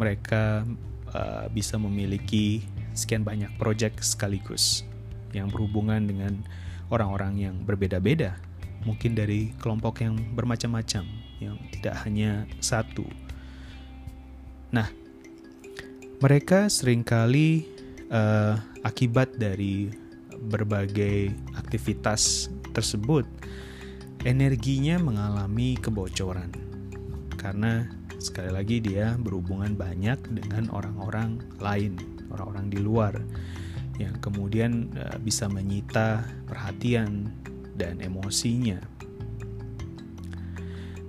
Mereka 0.00 0.64
uh, 1.12 1.46
bisa 1.52 1.76
memiliki 1.76 2.64
sekian 2.96 3.22
banyak 3.22 3.52
proyek 3.60 4.00
sekaligus 4.00 4.88
yang 5.36 5.52
berhubungan 5.52 6.08
dengan 6.08 6.40
orang-orang 6.88 7.36
yang 7.36 7.54
berbeda-beda 7.68 8.40
mungkin 8.86 9.14
dari 9.18 9.50
kelompok 9.58 10.04
yang 10.04 10.18
bermacam-macam, 10.34 11.04
yang 11.42 11.56
tidak 11.74 11.94
hanya 12.06 12.46
satu. 12.62 13.06
Nah, 14.70 14.86
mereka 16.18 16.68
sering 16.68 17.06
kali 17.06 17.64
uh, 18.10 18.58
akibat 18.84 19.38
dari 19.38 19.90
berbagai 20.38 21.34
aktivitas 21.58 22.52
tersebut, 22.74 23.26
energinya 24.22 24.98
mengalami 24.98 25.78
kebocoran 25.78 26.50
karena 27.38 27.86
sekali 28.18 28.50
lagi 28.50 28.82
dia 28.82 29.14
berhubungan 29.14 29.78
banyak 29.78 30.18
dengan 30.34 30.66
orang-orang 30.74 31.38
lain, 31.62 31.94
orang-orang 32.34 32.66
di 32.66 32.78
luar 32.82 33.14
yang 33.98 34.14
kemudian 34.18 34.90
uh, 34.94 35.18
bisa 35.22 35.46
menyita 35.46 36.26
perhatian 36.46 37.30
dan 37.78 38.02
emosinya. 38.02 38.82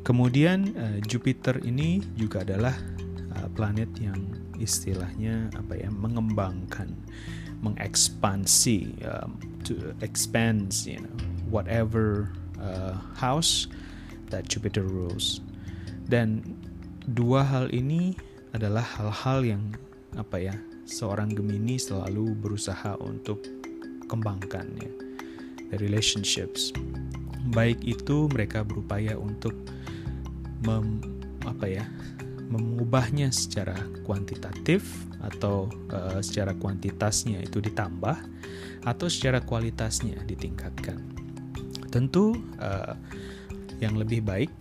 Kemudian 0.05 0.73
uh, 0.77 0.97
Jupiter 1.05 1.61
ini 1.65 2.01
juga 2.17 2.41
adalah 2.45 2.73
uh, 3.35 3.49
planet 3.53 3.89
yang 3.99 4.17
istilahnya 4.57 5.49
apa 5.53 5.77
ya 5.77 5.89
mengembangkan, 5.89 6.93
mengekspansi, 7.61 9.05
um, 9.05 9.37
to 9.61 9.93
expand, 10.01 10.71
you 10.85 11.01
know, 11.01 11.13
whatever 11.49 12.31
uh, 12.57 12.97
house 13.17 13.69
that 14.33 14.45
Jupiter 14.49 14.85
rules. 14.85 15.41
Dan 16.09 16.41
dua 17.13 17.45
hal 17.45 17.69
ini 17.69 18.17
adalah 18.57 18.81
hal-hal 18.81 19.45
yang 19.45 19.63
apa 20.17 20.41
ya 20.41 20.55
seorang 20.89 21.29
Gemini 21.29 21.77
selalu 21.77 22.33
berusaha 22.33 22.97
untuk 22.97 23.45
kembangkan 24.09 24.65
ya 24.81 25.08
relationships. 25.77 26.73
Baik 27.53 27.81
itu 27.85 28.29
mereka 28.29 28.65
berupaya 28.65 29.17
untuk 29.17 29.53
mem, 30.65 31.01
apa 31.45 31.65
ya, 31.65 31.85
mengubahnya 32.49 33.29
secara 33.29 33.77
kuantitatif 34.05 34.85
atau 35.21 35.69
uh, 35.93 36.17
secara 36.23 36.57
kuantitasnya 36.57 37.45
itu 37.45 37.61
ditambah 37.61 38.17
atau 38.87 39.07
secara 39.11 39.43
kualitasnya 39.45 40.17
ditingkatkan. 40.25 40.97
Tentu 41.93 42.37
uh, 42.57 42.97
yang 43.81 43.97
lebih 43.97 44.25
baik 44.25 44.51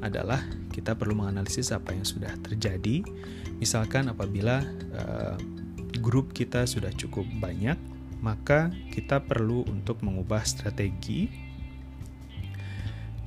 adalah 0.00 0.40
kita 0.72 0.92
perlu 0.92 1.16
menganalisis 1.16 1.72
apa 1.72 1.92
yang 1.96 2.04
sudah 2.04 2.32
terjadi. 2.44 3.00
Misalkan 3.56 4.12
apabila 4.12 4.60
uh, 4.92 5.36
grup 6.04 6.36
kita 6.36 6.68
sudah 6.68 6.92
cukup 6.92 7.24
banyak 7.40 7.76
maka 8.26 8.74
kita 8.90 9.22
perlu 9.22 9.62
untuk 9.70 10.02
mengubah 10.02 10.42
strategi 10.42 11.30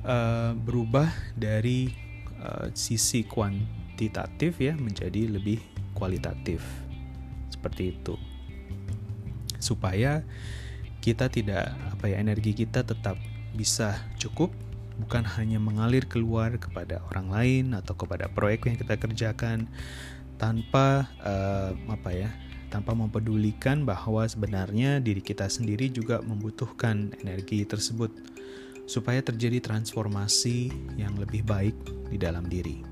uh, 0.04 0.52
berubah 0.52 1.08
dari 1.32 1.88
uh, 2.36 2.68
sisi 2.76 3.24
kuantitatif 3.24 4.60
ya 4.60 4.76
menjadi 4.76 5.24
lebih 5.32 5.56
kualitatif. 5.96 6.60
Seperti 7.48 7.96
itu. 7.96 8.20
Supaya 9.56 10.20
kita 11.00 11.32
tidak 11.32 11.72
apa 11.96 12.12
ya 12.12 12.20
energi 12.20 12.52
kita 12.52 12.84
tetap 12.84 13.16
bisa 13.56 13.96
cukup 14.20 14.52
bukan 15.00 15.24
hanya 15.24 15.56
mengalir 15.56 16.04
keluar 16.04 16.60
kepada 16.60 17.00
orang 17.08 17.32
lain 17.32 17.66
atau 17.72 17.96
kepada 17.96 18.28
proyek 18.28 18.68
yang 18.68 18.76
kita 18.76 19.00
kerjakan 19.00 19.64
tanpa 20.36 21.08
uh, 21.24 21.72
apa 21.88 22.12
ya 22.12 22.28
tanpa 22.70 22.94
mempedulikan 22.94 23.82
bahwa 23.82 24.22
sebenarnya 24.22 25.02
diri 25.02 25.18
kita 25.18 25.50
sendiri 25.50 25.90
juga 25.90 26.22
membutuhkan 26.22 27.10
energi 27.18 27.66
tersebut 27.66 28.14
supaya 28.86 29.18
terjadi 29.20 29.58
transformasi 29.58 30.70
yang 30.94 31.12
lebih 31.18 31.42
baik 31.42 31.74
di 32.06 32.16
dalam 32.16 32.46
diri. 32.46 32.82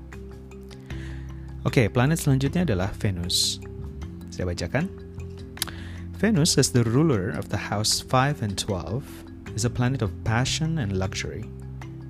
Oke, 1.63 1.87
planet 1.87 2.19
selanjutnya 2.19 2.67
adalah 2.67 2.91
Venus. 2.99 3.59
Saya 4.31 4.47
bacakan. 4.47 4.91
Venus 6.19 6.59
as 6.59 6.75
the 6.75 6.83
ruler 6.83 7.31
of 7.31 7.47
the 7.47 7.59
house 7.71 8.03
5 8.03 8.43
and 8.43 8.59
12 8.59 9.03
is 9.55 9.63
a 9.63 9.71
planet 9.71 10.03
of 10.03 10.11
passion 10.27 10.83
and 10.83 10.99
luxury. 10.99 11.47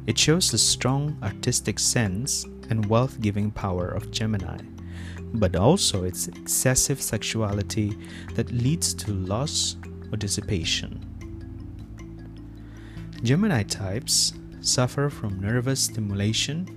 It 0.10 0.18
shows 0.18 0.50
the 0.50 0.58
strong 0.58 1.14
artistic 1.22 1.78
sense 1.78 2.46
and 2.74 2.90
wealth-giving 2.90 3.54
power 3.54 3.90
of 3.94 4.10
Gemini 4.10 4.79
but 5.34 5.56
also 5.56 6.04
its 6.04 6.28
excessive 6.28 7.02
sexuality 7.02 7.98
that 8.36 8.52
leads 8.52 8.94
to 8.96 9.12
loss 9.12 9.76
or 10.12 10.18
dissipation. 10.18 11.06
Gemini 13.24 13.64
types 13.64 14.34
suffer 14.62 15.10
from 15.10 15.40
nervous 15.40 15.82
stimulation 15.82 16.68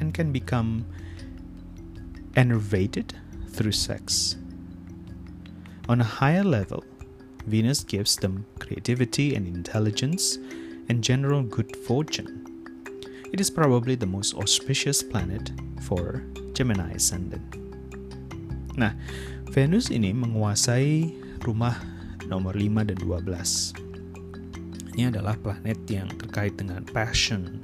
and 0.00 0.12
can 0.12 0.32
become 0.32 0.84
enervated 2.36 3.14
through 3.50 3.72
sex. 3.72 4.36
On 5.88 6.00
a 6.00 6.04
higher 6.04 6.42
level, 6.42 6.82
Venus 7.46 7.84
gives 7.84 8.16
them 8.16 8.46
creativity 8.58 9.34
and 9.34 9.46
intelligence 9.46 10.38
and 10.88 11.04
general 11.04 11.42
good 11.42 11.76
fortune. 11.76 12.40
It 13.32 13.40
is 13.40 13.50
probably 13.50 13.94
the 13.94 14.06
most 14.06 14.34
auspicious 14.34 15.02
planet 15.02 15.52
for 15.82 16.24
Gemini 16.54 16.92
ascendant. 16.92 17.63
Nah, 18.74 18.92
Venus 19.54 19.86
ini 19.94 20.10
menguasai 20.10 21.14
rumah 21.46 21.78
nomor 22.26 22.58
5 22.58 22.90
dan 22.90 22.98
12. 22.98 23.84
Ini 24.94 25.10
adalah 25.14 25.38
planet 25.38 25.78
yang 25.90 26.10
terkait 26.18 26.58
dengan 26.58 26.82
passion, 26.90 27.62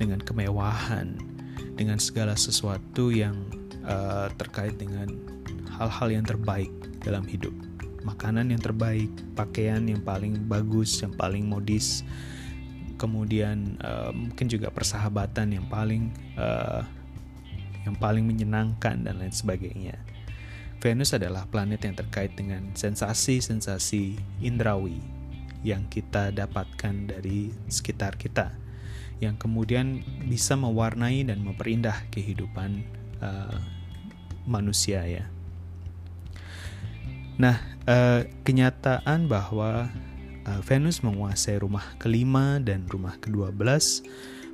dengan 0.00 0.20
kemewahan, 0.24 1.16
dengan 1.76 2.00
segala 2.00 2.36
sesuatu 2.36 3.12
yang 3.12 3.36
uh, 3.84 4.28
terkait 4.40 4.76
dengan 4.80 5.08
hal-hal 5.68 6.08
yang 6.20 6.24
terbaik 6.24 6.72
dalam 7.04 7.24
hidup. 7.28 7.52
Makanan 8.04 8.52
yang 8.52 8.60
terbaik, 8.60 9.08
pakaian 9.36 9.84
yang 9.84 10.00
paling 10.00 10.36
bagus, 10.48 11.00
yang 11.00 11.14
paling 11.16 11.48
modis, 11.48 12.04
kemudian 13.00 13.80
uh, 13.80 14.12
mungkin 14.12 14.46
juga 14.48 14.68
persahabatan 14.70 15.60
yang 15.60 15.66
paling 15.66 16.12
uh, 16.38 16.84
yang 17.82 17.98
paling 17.98 18.22
menyenangkan 18.22 19.02
dan 19.02 19.18
lain 19.18 19.34
sebagainya. 19.34 19.98
Venus 20.82 21.14
adalah 21.14 21.46
planet 21.46 21.86
yang 21.86 21.94
terkait 21.94 22.34
dengan 22.34 22.74
sensasi-sensasi 22.74 24.18
indrawi 24.42 24.98
yang 25.62 25.86
kita 25.86 26.34
dapatkan 26.34 27.06
dari 27.06 27.54
sekitar 27.70 28.18
kita, 28.18 28.50
yang 29.22 29.38
kemudian 29.38 30.02
bisa 30.26 30.58
mewarnai 30.58 31.22
dan 31.22 31.38
memperindah 31.46 32.10
kehidupan 32.10 32.82
uh, 33.22 33.62
manusia 34.42 35.06
ya. 35.06 35.30
Nah, 37.38 37.62
uh, 37.86 38.26
kenyataan 38.42 39.30
bahwa 39.30 39.86
uh, 40.50 40.60
Venus 40.66 41.06
menguasai 41.06 41.62
rumah 41.62 41.94
kelima 42.02 42.58
dan 42.58 42.90
rumah 42.90 43.14
ke-12 43.22 44.02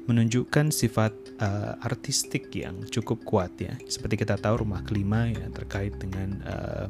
menunjukkan 0.09 0.73
sifat 0.73 1.13
uh, 1.39 1.77
artistik 1.85 2.49
yang 2.57 2.81
cukup 2.89 3.21
kuat 3.29 3.53
ya. 3.61 3.77
Seperti 3.85 4.25
kita 4.25 4.41
tahu 4.41 4.65
rumah 4.65 4.81
kelima 4.89 5.29
ya 5.29 5.47
terkait 5.53 5.93
dengan 6.01 6.41
uh, 6.49 6.89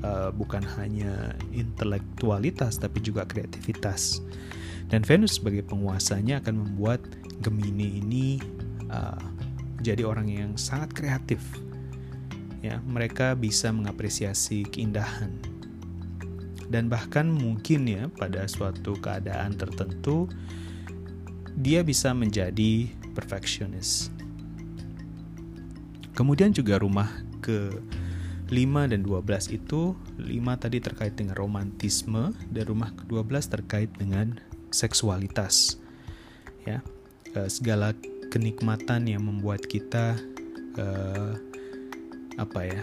uh, 0.00 0.30
bukan 0.32 0.64
hanya 0.80 1.36
intelektualitas 1.52 2.80
tapi 2.80 3.04
juga 3.04 3.28
kreativitas. 3.28 4.24
Dan 4.88 5.04
Venus 5.04 5.36
sebagai 5.36 5.64
penguasanya 5.68 6.40
akan 6.40 6.64
membuat 6.64 7.04
Gemini 7.44 8.00
ini 8.00 8.40
uh, 8.88 9.20
jadi 9.84 10.08
orang 10.08 10.32
yang 10.32 10.56
sangat 10.56 10.96
kreatif. 10.96 11.44
Ya, 12.64 12.80
mereka 12.80 13.36
bisa 13.36 13.68
mengapresiasi 13.68 14.64
keindahan 14.64 15.54
dan 16.72 16.88
bahkan 16.88 17.28
mungkin 17.28 17.84
ya 17.84 18.08
pada 18.16 18.48
suatu 18.48 18.96
keadaan 18.96 19.54
tertentu 19.54 20.26
dia 21.54 21.86
bisa 21.86 22.10
menjadi 22.10 22.90
perfectionist. 23.14 24.10
Kemudian 26.14 26.54
juga 26.54 26.78
rumah 26.78 27.10
ke 27.42 27.74
5 28.52 28.92
dan 28.92 29.00
12 29.02 29.56
itu 29.56 29.98
5 30.20 30.62
tadi 30.62 30.78
terkait 30.78 31.14
dengan 31.18 31.34
romantisme 31.34 32.30
dan 32.52 32.64
rumah 32.68 32.92
ke-12 32.94 33.50
terkait 33.50 33.90
dengan 33.98 34.38
seksualitas. 34.70 35.80
Ya. 36.62 36.84
Eh, 37.34 37.50
segala 37.50 37.96
kenikmatan 38.30 39.10
yang 39.10 39.26
membuat 39.26 39.62
kita 39.66 40.18
uh, 40.78 41.34
apa 42.34 42.60
ya? 42.66 42.82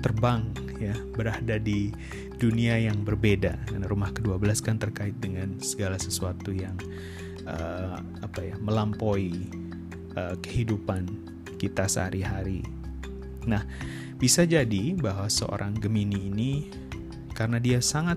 terbang 0.00 0.44
ya, 0.76 0.92
berada 1.16 1.56
di 1.56 1.88
dunia 2.36 2.76
yang 2.76 3.04
berbeda. 3.08 3.56
Dan 3.72 3.88
rumah 3.88 4.12
ke-12 4.12 4.60
kan 4.60 4.76
terkait 4.76 5.16
dengan 5.16 5.56
segala 5.64 5.96
sesuatu 5.96 6.52
yang 6.52 6.76
uh, 7.48 8.00
apa 8.24 8.40
ya 8.40 8.56
melampaui 8.60 9.48
uh, 10.16 10.36
kehidupan 10.40 11.08
kita 11.56 11.88
sehari-hari. 11.88 12.64
Nah, 13.44 13.64
bisa 14.16 14.48
jadi 14.48 14.96
bahwa 14.96 15.28
seorang 15.28 15.76
Gemini 15.76 16.32
ini 16.32 16.52
karena 17.34 17.58
dia 17.58 17.82
sangat 17.82 18.16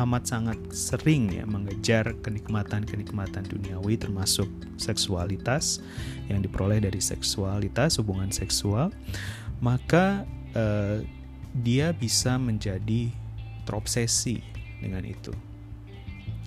amat 0.00 0.24
sangat 0.24 0.58
sering 0.72 1.28
ya 1.28 1.44
mengejar 1.44 2.16
kenikmatan-kenikmatan 2.24 3.44
duniawi 3.44 4.00
termasuk 4.00 4.48
seksualitas 4.80 5.84
yang 6.32 6.40
diperoleh 6.40 6.80
dari 6.80 7.00
seksualitas 7.02 8.00
hubungan 8.00 8.32
seksual 8.32 8.88
maka 9.60 10.24
uh, 10.56 11.04
dia 11.52 11.92
bisa 11.92 12.40
menjadi 12.40 13.12
terobsesi 13.68 14.40
dengan 14.80 15.04
itu 15.04 15.36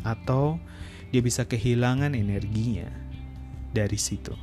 atau 0.02 0.58
dia 1.14 1.22
bisa 1.22 1.46
kehilangan 1.46 2.18
energinya 2.18 2.90
dari 3.70 4.02
situ 4.02 4.34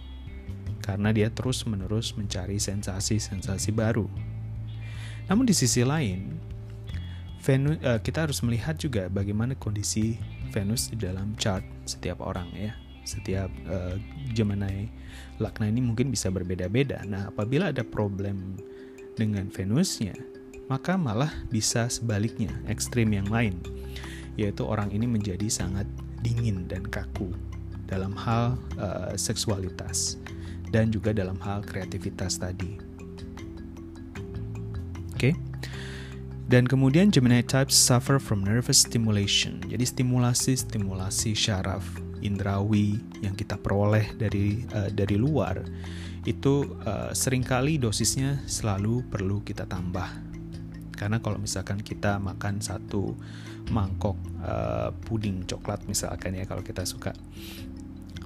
karena 0.81 1.11
dia 1.11 1.29
terus-menerus 1.29 2.17
mencari 2.17 2.57
sensasi-sensasi 2.57 3.71
baru. 3.75 4.09
Namun 5.29 5.47
di 5.47 5.55
sisi 5.55 5.85
lain, 5.85 6.35
Venus 7.41 7.79
uh, 7.85 8.01
kita 8.01 8.27
harus 8.27 8.41
melihat 8.43 8.75
juga 8.81 9.07
bagaimana 9.07 9.55
kondisi 9.55 10.19
Venus 10.51 10.91
di 10.91 10.99
dalam 10.99 11.39
chart 11.39 11.63
setiap 11.87 12.19
orang 12.25 12.51
ya. 12.57 12.73
Setiap 13.07 13.49
uh, 13.71 13.97
Gemini 14.35 14.91
Lakna 15.41 15.71
ini 15.71 15.81
mungkin 15.81 16.13
bisa 16.13 16.29
berbeda-beda. 16.29 17.01
Nah, 17.07 17.33
apabila 17.33 17.73
ada 17.73 17.87
problem 17.87 18.59
dengan 19.17 19.49
Venusnya, 19.49 20.13
maka 20.69 20.95
malah 20.95 21.33
bisa 21.49 21.89
sebaliknya, 21.89 22.53
ekstrim 22.69 23.11
yang 23.11 23.27
lain, 23.27 23.57
yaitu 24.37 24.63
orang 24.67 24.93
ini 24.93 25.09
menjadi 25.09 25.49
sangat 25.49 25.89
dingin 26.21 26.69
dan 26.69 26.85
kaku 26.87 27.33
dalam 27.91 28.15
hal 28.15 28.55
uh, 28.79 29.13
seksualitas 29.19 30.21
dan 30.71 30.95
juga 30.95 31.11
dalam 31.11 31.37
hal 31.43 31.67
kreativitas 31.67 32.39
tadi. 32.39 32.79
Oke. 35.15 35.35
Okay? 35.35 35.35
Dan 36.51 36.67
kemudian 36.67 37.15
Gemini 37.15 37.47
types 37.47 37.79
suffer 37.79 38.19
from 38.19 38.43
nervous 38.43 38.83
stimulation. 38.83 39.63
Jadi 39.71 39.87
stimulasi-stimulasi 39.87 41.31
syaraf 41.31 41.87
indrawi 42.27 42.99
yang 43.23 43.39
kita 43.39 43.55
peroleh 43.55 44.11
dari 44.19 44.67
uh, 44.75 44.91
dari 44.91 45.15
luar 45.15 45.63
itu 46.27 46.77
uh, 46.85 47.15
sering 47.17 47.47
kali 47.47 47.79
dosisnya 47.79 48.43
selalu 48.51 49.07
perlu 49.09 49.41
kita 49.47 49.65
tambah. 49.65 50.11
Karena 50.93 51.23
kalau 51.23 51.41
misalkan 51.41 51.81
kita 51.81 52.21
makan 52.21 52.61
satu 52.61 53.17
mangkok 53.69 54.17
uh, 54.41 54.89
puding 55.05 55.45
coklat 55.45 55.85
misalkan 55.85 56.35
ya 56.37 56.49
kalau 56.49 56.65
kita 56.65 56.89
suka. 56.89 57.13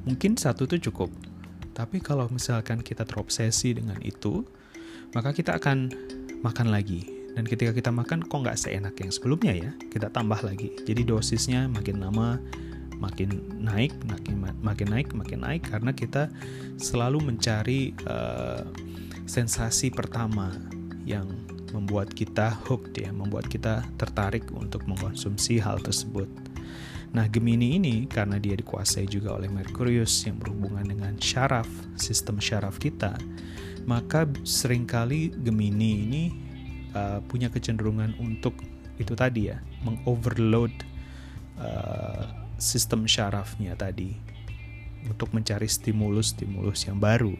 Mungkin 0.06 0.38
satu 0.38 0.70
tuh 0.70 0.78
cukup. 0.78 1.10
Tapi 1.74 1.98
kalau 1.98 2.30
misalkan 2.30 2.86
kita 2.86 3.02
terobsesi 3.02 3.74
dengan 3.74 3.98
itu 4.06 4.46
maka 5.10 5.34
kita 5.34 5.58
akan 5.58 5.90
makan 6.42 6.70
lagi. 6.70 7.10
Dan 7.34 7.50
ketika 7.50 7.74
kita 7.74 7.90
makan 7.90 8.22
kok 8.22 8.46
nggak 8.46 8.54
seenak 8.54 8.94
yang 9.02 9.10
sebelumnya 9.10 9.54
ya? 9.54 9.70
Kita 9.90 10.06
tambah 10.14 10.38
lagi. 10.46 10.70
Jadi 10.86 11.02
dosisnya 11.02 11.66
makin 11.66 11.98
lama 11.98 12.38
makin 13.02 13.58
naik 13.58 13.92
makin 14.06 14.40
makin 14.62 14.88
naik 14.88 15.08
makin 15.12 15.42
naik 15.42 15.62
karena 15.66 15.90
kita 15.92 16.30
selalu 16.78 17.20
mencari 17.20 17.92
uh, 18.06 18.64
sensasi 19.26 19.90
pertama 19.90 20.54
yang 21.04 21.26
membuat 21.74 22.14
kita 22.14 22.54
hooked 22.70 22.94
ya, 23.02 23.10
membuat 23.10 23.50
kita 23.50 23.82
tertarik 23.98 24.46
untuk 24.54 24.86
mengkonsumsi 24.86 25.58
hal 25.58 25.82
tersebut. 25.82 26.30
Nah, 27.14 27.26
Gemini 27.26 27.78
ini 27.78 28.06
karena 28.06 28.38
dia 28.38 28.54
dikuasai 28.54 29.10
juga 29.10 29.34
oleh 29.34 29.50
Merkurius 29.50 30.26
yang 30.26 30.38
berhubungan 30.38 30.86
dengan 30.86 31.14
syaraf, 31.18 31.66
sistem 31.98 32.38
syaraf 32.38 32.78
kita, 32.78 33.18
maka 33.86 34.26
sering 34.46 34.86
kali 34.86 35.34
Gemini 35.34 35.90
ini 36.06 36.24
uh, 36.94 37.18
punya 37.26 37.50
kecenderungan 37.50 38.14
untuk 38.22 38.54
itu 38.98 39.14
tadi 39.18 39.50
ya, 39.50 39.58
mengoverload 39.82 40.74
uh, 41.58 42.30
sistem 42.58 43.06
syarafnya 43.10 43.74
tadi 43.74 44.14
untuk 45.04 45.36
mencari 45.36 45.68
stimulus-stimulus 45.68 46.88
yang 46.88 46.96
baru 46.96 47.36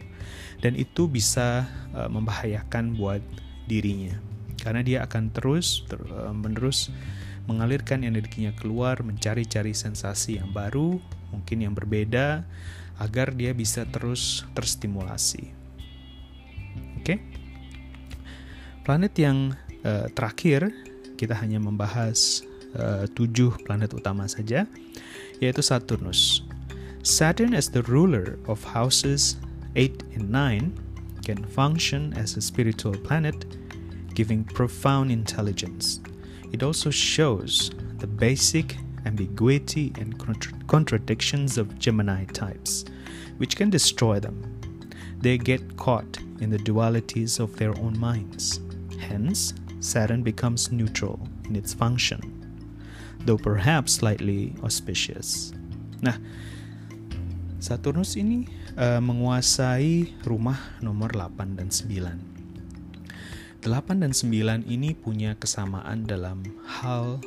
dan 0.61 0.77
itu 0.77 1.09
bisa 1.09 1.65
uh, 1.97 2.07
membahayakan 2.07 2.93
buat 2.93 3.23
dirinya. 3.65 4.17
Karena 4.61 4.81
dia 4.81 5.05
akan 5.05 5.29
terus 5.29 5.85
ter, 5.85 6.01
uh, 6.01 6.33
menerus 6.33 6.89
mengalirkan 7.45 8.01
energinya 8.01 8.49
keluar 8.57 9.05
mencari-cari 9.05 9.77
sensasi 9.77 10.41
yang 10.41 10.49
baru 10.49 10.97
mungkin 11.29 11.61
yang 11.61 11.77
berbeda 11.77 12.41
agar 12.97 13.35
dia 13.35 13.53
bisa 13.53 13.85
terus 13.85 14.47
terstimulasi. 14.57 15.53
Oke? 16.97 17.05
Okay? 17.05 17.19
planet 18.85 19.17
yang 19.17 19.57
uh, 19.81 20.05
terakhir 20.13 20.69
kita 21.17 21.33
hanya 21.33 21.57
membahas 21.57 22.45
uh, 22.77 23.09
tujuh 23.17 23.57
planet 23.65 23.97
utama 23.97 24.29
saja 24.29 24.69
yaitu 25.41 25.65
Saturnus. 25.65 26.45
Saturn 27.01 27.57
as 27.57 27.69
the 27.73 27.81
ruler 27.89 28.37
of 28.45 28.61
houses 28.61 29.41
8 29.73 30.17
and 30.17 30.29
9 30.29 30.84
can 31.25 31.43
function 31.43 32.13
as 32.13 32.37
a 32.37 32.41
spiritual 32.41 32.93
planet 32.93 33.45
giving 34.13 34.45
profound 34.45 35.11
intelligence. 35.11 35.99
It 36.53 36.63
also 36.63 36.89
shows 36.89 37.71
the 37.97 38.07
basic 38.07 38.77
ambiguity 39.05 39.91
and 39.99 40.17
contra- 40.17 40.57
contradictions 40.67 41.57
of 41.57 41.77
Gemini 41.77 42.25
types, 42.25 42.85
which 43.37 43.57
can 43.57 43.69
destroy 43.69 44.19
them. 44.19 44.37
They 45.19 45.37
get 45.37 45.75
caught 45.75 46.17
in 46.39 46.49
the 46.49 46.57
dualities 46.57 47.39
of 47.39 47.57
their 47.57 47.77
own 47.79 47.99
minds. 47.99 48.61
Hence, 48.99 49.53
Saturn 49.79 50.23
becomes 50.23 50.71
neutral 50.71 51.19
in 51.45 51.55
its 51.55 51.73
function, 51.73 52.21
though 53.25 53.37
perhaps 53.37 53.93
slightly 53.93 54.55
auspicious. 54.63 55.53
Nah, 56.01 56.17
Saturnus 57.59 58.15
ini 58.15 58.47
uh, 58.79 59.01
menguasai 59.01 60.13
rumah 60.23 60.59
nomor 60.83 61.11
8 61.15 61.59
dan 61.59 61.71
9 61.71 62.35
8 63.65 63.97
dan 63.97 64.13
9 64.13 64.69
ini 64.69 64.93
punya 64.93 65.33
kesamaan 65.33 66.05
dalam 66.05 66.45
hal 66.61 67.17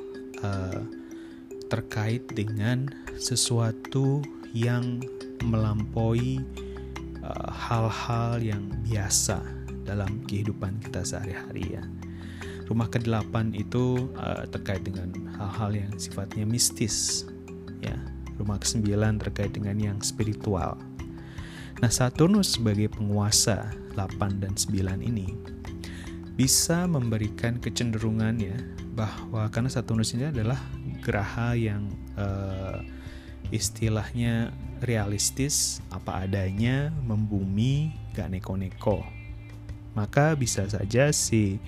uh, 0.47 0.83
terkait 1.67 2.25
dengan 2.31 2.87
sesuatu 3.19 4.23
yang 4.57 5.05
melampaui 5.45 6.41
eh, 7.21 7.51
hal-hal 7.53 8.41
uh, 8.41 8.41
yang 8.41 8.65
biasa 8.89 9.45
dalam 9.85 10.25
kehidupan 10.25 10.81
kita 10.81 11.05
sehari-hari 11.05 11.77
ya. 11.77 11.85
Rumah 12.65 12.89
ke-8 12.89 13.53
itu 13.53 14.09
uh, 14.17 14.49
terkait 14.49 14.81
dengan 14.81 15.13
hal-hal 15.37 15.85
yang 15.85 15.93
sifatnya 16.01 16.49
mistis 16.49 17.29
ya. 17.85 17.97
Rumah 18.41 18.57
ke-9 18.57 18.89
terkait 19.21 19.53
dengan 19.53 19.77
yang 19.77 19.99
spiritual. 20.01 20.81
Nah, 21.79 21.95
Saturnus 21.95 22.59
sebagai 22.59 22.91
penguasa 22.91 23.71
8 23.95 24.43
dan 24.43 24.59
9 24.59 24.99
ini 24.99 25.31
bisa 26.35 26.87
memberikan 26.91 27.59
kecenderungan 27.59 28.35
ya 28.39 28.59
bahwa 28.99 29.47
karena 29.55 29.71
Saturnus 29.71 30.11
ini 30.15 30.27
adalah 30.27 30.59
geraha 31.03 31.55
yang 31.55 31.87
uh, 32.19 32.83
istilahnya 33.55 34.51
realistis, 34.83 35.79
apa 35.95 36.27
adanya, 36.27 36.91
membumi, 37.07 37.95
gak 38.15 38.35
neko-neko. 38.35 39.07
Maka 39.95 40.35
bisa 40.35 40.67
saja 40.67 41.15
si 41.15 41.63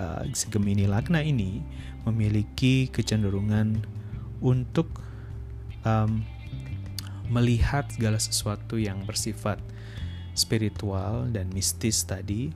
uh, 0.00 0.24
Gemini 0.48 0.88
Lagna 0.88 1.20
ini 1.20 1.60
memiliki 2.08 2.88
kecenderungan 2.88 3.76
untuk 4.40 4.88
um, 5.84 6.24
melihat 7.30 7.86
segala 7.88 8.18
sesuatu 8.18 8.76
yang 8.76 9.06
bersifat 9.06 9.62
spiritual 10.34 11.30
dan 11.30 11.48
mistis 11.54 12.02
tadi 12.02 12.50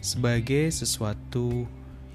sebagai 0.00 0.72
sesuatu 0.72 1.68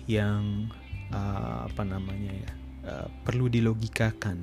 yang 0.10 0.68
uh, 1.14 1.70
apa 1.70 1.86
namanya 1.86 2.34
ya 2.34 2.52
uh, 2.90 3.08
perlu 3.24 3.48
dilogikakan 3.48 4.42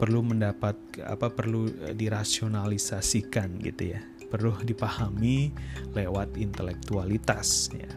perlu 0.00 0.24
mendapat 0.24 0.74
apa 1.04 1.30
perlu 1.30 1.68
dirasionalisasikan 1.94 3.60
gitu 3.62 3.94
ya 3.94 4.00
perlu 4.32 4.56
dipahami 4.64 5.52
lewat 5.92 6.40
intelektualitas 6.40 7.68
ya 7.76 7.92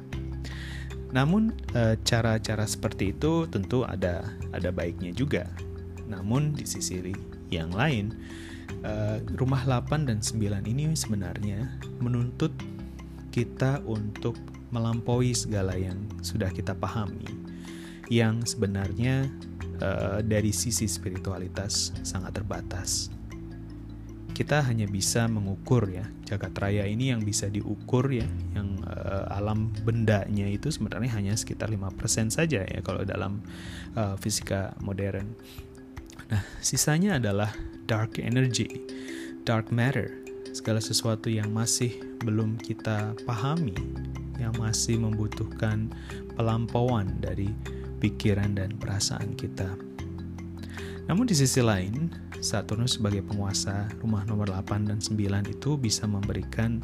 namun 1.15 1.55
eh, 1.71 1.95
cara-cara 2.03 2.67
seperti 2.67 3.15
itu 3.15 3.47
tentu 3.47 3.87
ada 3.87 4.27
ada 4.51 4.67
baiknya 4.75 5.15
juga. 5.15 5.47
Namun 6.11 6.51
di 6.51 6.67
sisi 6.67 6.99
yang 7.47 7.71
lain, 7.71 8.11
eh, 8.83 9.17
rumah 9.37 9.63
8 9.63 10.09
dan 10.09 10.19
9 10.19 10.65
ini 10.67 10.91
sebenarnya 10.97 11.79
menuntut 12.01 12.51
kita 13.31 13.83
untuk 13.87 14.35
melampaui 14.73 15.31
segala 15.35 15.75
yang 15.75 15.99
sudah 16.19 16.51
kita 16.51 16.75
pahami. 16.75 17.27
Yang 18.11 18.57
sebenarnya 18.57 19.29
eh, 19.79 20.19
dari 20.25 20.51
sisi 20.51 20.89
spiritualitas 20.89 21.95
sangat 22.03 22.41
terbatas 22.41 23.15
kita 24.35 24.67
hanya 24.67 24.83
bisa 24.83 25.31
mengukur 25.31 25.87
ya 25.87 26.03
jagat 26.27 26.51
raya 26.59 26.83
ini 26.83 27.15
yang 27.15 27.23
bisa 27.23 27.47
diukur 27.47 28.11
ya 28.11 28.27
yang 28.51 28.83
uh, 28.83 29.31
alam 29.31 29.71
bendanya 29.87 30.51
itu 30.51 30.67
sebenarnya 30.67 31.15
hanya 31.15 31.33
sekitar 31.39 31.71
5% 31.71 32.35
saja 32.35 32.67
ya 32.67 32.79
kalau 32.83 33.07
dalam 33.07 33.39
uh, 33.95 34.19
fisika 34.19 34.75
modern. 34.83 35.31
Nah, 36.27 36.43
sisanya 36.59 37.15
adalah 37.15 37.55
dark 37.85 38.17
energy, 38.17 38.81
dark 39.45 39.69
matter, 39.69 40.13
segala 40.51 40.81
sesuatu 40.81 41.29
yang 41.29 41.49
masih 41.53 41.93
belum 42.25 42.57
kita 42.61 43.13
pahami, 43.25 43.77
yang 44.41 44.53
masih 44.57 44.99
membutuhkan 44.99 45.89
pelampauan 46.35 47.09
dari 47.21 47.49
pikiran 48.01 48.57
dan 48.57 48.75
perasaan 48.77 49.33
kita. 49.37 49.69
Namun 51.05 51.29
di 51.29 51.37
sisi 51.37 51.61
lain, 51.61 52.09
Saturnus 52.41 52.97
sebagai 52.97 53.25
penguasa 53.25 53.89
rumah 54.01 54.25
nomor 54.25 54.49
8 54.49 54.89
dan 54.89 54.99
9 55.01 55.49
itu 55.49 55.77
bisa 55.77 56.05
memberikan 56.05 56.81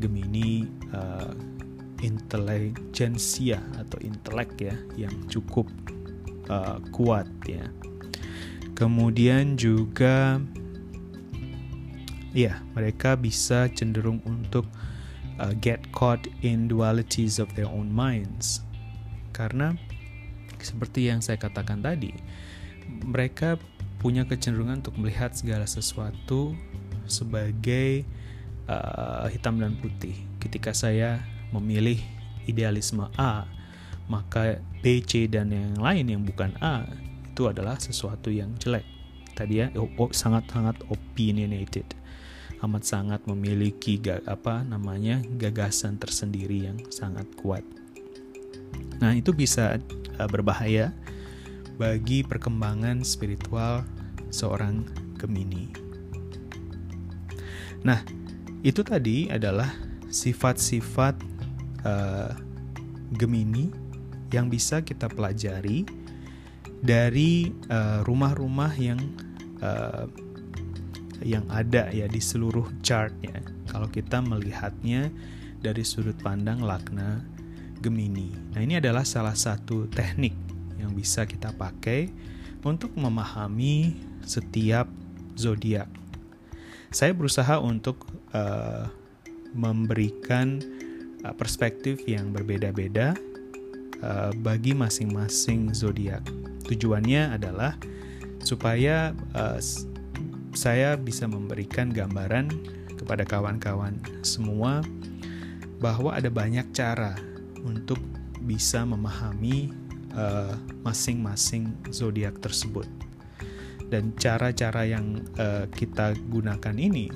Gemini 0.00 0.68
uh, 0.92 1.32
intelijensia 2.04 3.58
atau 3.80 3.98
intelek 4.04 4.50
ya 4.60 4.76
yang 4.94 5.12
cukup 5.26 5.66
uh, 6.52 6.78
kuat 6.92 7.26
ya. 7.44 7.66
Kemudian 8.78 9.58
juga 9.58 10.38
ya, 12.30 12.62
mereka 12.78 13.18
bisa 13.18 13.66
cenderung 13.74 14.22
untuk 14.22 14.70
uh, 15.42 15.50
get 15.58 15.82
caught 15.90 16.30
in 16.46 16.70
dualities 16.70 17.42
of 17.42 17.50
their 17.58 17.66
own 17.66 17.90
minds. 17.90 18.62
Karena 19.34 19.74
seperti 20.62 21.10
yang 21.10 21.18
saya 21.18 21.42
katakan 21.42 21.82
tadi, 21.82 22.14
mereka 23.02 23.58
punya 23.98 24.22
kecenderungan 24.22 24.78
untuk 24.86 24.94
melihat 24.94 25.34
segala 25.34 25.66
sesuatu 25.66 26.54
sebagai 27.10 28.06
uh, 28.70 29.26
hitam 29.26 29.58
dan 29.58 29.74
putih. 29.82 30.14
Ketika 30.38 30.70
saya 30.70 31.18
memilih 31.50 31.98
idealisme 32.46 33.10
A, 33.18 33.42
maka 34.06 34.62
B, 34.86 35.02
C 35.02 35.26
dan 35.26 35.50
yang 35.50 35.82
lain 35.82 36.06
yang 36.14 36.22
bukan 36.22 36.54
A 36.62 36.86
itu 37.38 37.46
adalah 37.46 37.78
sesuatu 37.78 38.34
yang 38.34 38.50
jelek. 38.58 38.82
Tadi 39.38 39.62
ya 39.62 39.70
sangat-sangat 40.10 40.90
opinionated. 40.90 41.86
Amat 42.66 42.82
sangat 42.82 43.22
memiliki 43.30 44.02
apa 44.26 44.66
namanya 44.66 45.22
gagasan 45.38 46.02
tersendiri 46.02 46.66
yang 46.66 46.82
sangat 46.90 47.30
kuat. 47.38 47.62
Nah, 48.98 49.14
itu 49.14 49.30
bisa 49.30 49.78
uh, 50.18 50.26
berbahaya 50.26 50.90
bagi 51.78 52.26
perkembangan 52.26 53.06
spiritual 53.06 53.86
seorang 54.34 54.82
Gemini. 55.14 55.70
Nah, 57.86 58.02
itu 58.66 58.82
tadi 58.82 59.30
adalah 59.30 59.70
sifat-sifat 60.10 61.14
uh, 61.86 62.34
Gemini 63.14 63.70
yang 64.34 64.50
bisa 64.50 64.82
kita 64.82 65.06
pelajari 65.06 65.97
dari 66.78 67.50
eh, 67.50 68.00
rumah-rumah 68.06 68.72
yang 68.78 69.00
uh, 69.58 70.06
yang 71.22 71.42
ada 71.50 71.90
ya 71.90 72.06
di 72.06 72.22
seluruh 72.22 72.66
chartnya. 72.82 73.42
Kalau 73.66 73.90
kita 73.90 74.22
melihatnya 74.22 75.10
dari 75.58 75.82
sudut 75.82 76.14
pandang 76.22 76.62
Lagna 76.62 77.18
Gemini. 77.82 78.30
Nah, 78.54 78.62
ini 78.62 78.78
adalah 78.78 79.02
salah 79.02 79.34
satu 79.34 79.90
teknik 79.90 80.34
yang 80.78 80.94
bisa 80.94 81.26
kita 81.26 81.50
pakai 81.50 82.10
untuk 82.62 82.94
memahami 82.94 83.98
setiap 84.22 84.86
zodiak. 85.34 85.90
Saya 86.94 87.12
berusaha 87.12 87.58
untuk 87.60 88.08
uh, 88.32 88.88
memberikan 89.52 90.62
uh, 91.26 91.34
perspektif 91.34 92.02
yang 92.06 92.30
berbeda-beda 92.30 93.14
uh, 94.02 94.30
bagi 94.38 94.72
masing-masing 94.74 95.74
zodiak. 95.74 96.22
Tujuannya 96.68 97.34
adalah 97.34 97.74
supaya 98.44 99.16
uh, 99.34 99.58
saya 100.52 100.94
bisa 101.00 101.24
memberikan 101.24 101.88
gambaran 101.88 102.52
kepada 103.00 103.24
kawan-kawan 103.24 103.98
semua 104.20 104.84
bahwa 105.80 106.12
ada 106.12 106.28
banyak 106.28 106.68
cara 106.76 107.16
untuk 107.64 107.98
bisa 108.44 108.82
memahami 108.84 109.88
Eh, 110.18 110.54
masing-masing 110.82 111.70
uh, 111.86 111.94
zodiak 111.94 112.42
tersebut. 112.42 112.90
Dan 113.86 114.18
cara-cara 114.18 114.82
yang 114.82 115.22
uh, 115.38 115.70
kita 115.70 116.18
gunakan 116.26 116.74
ini 116.74 117.06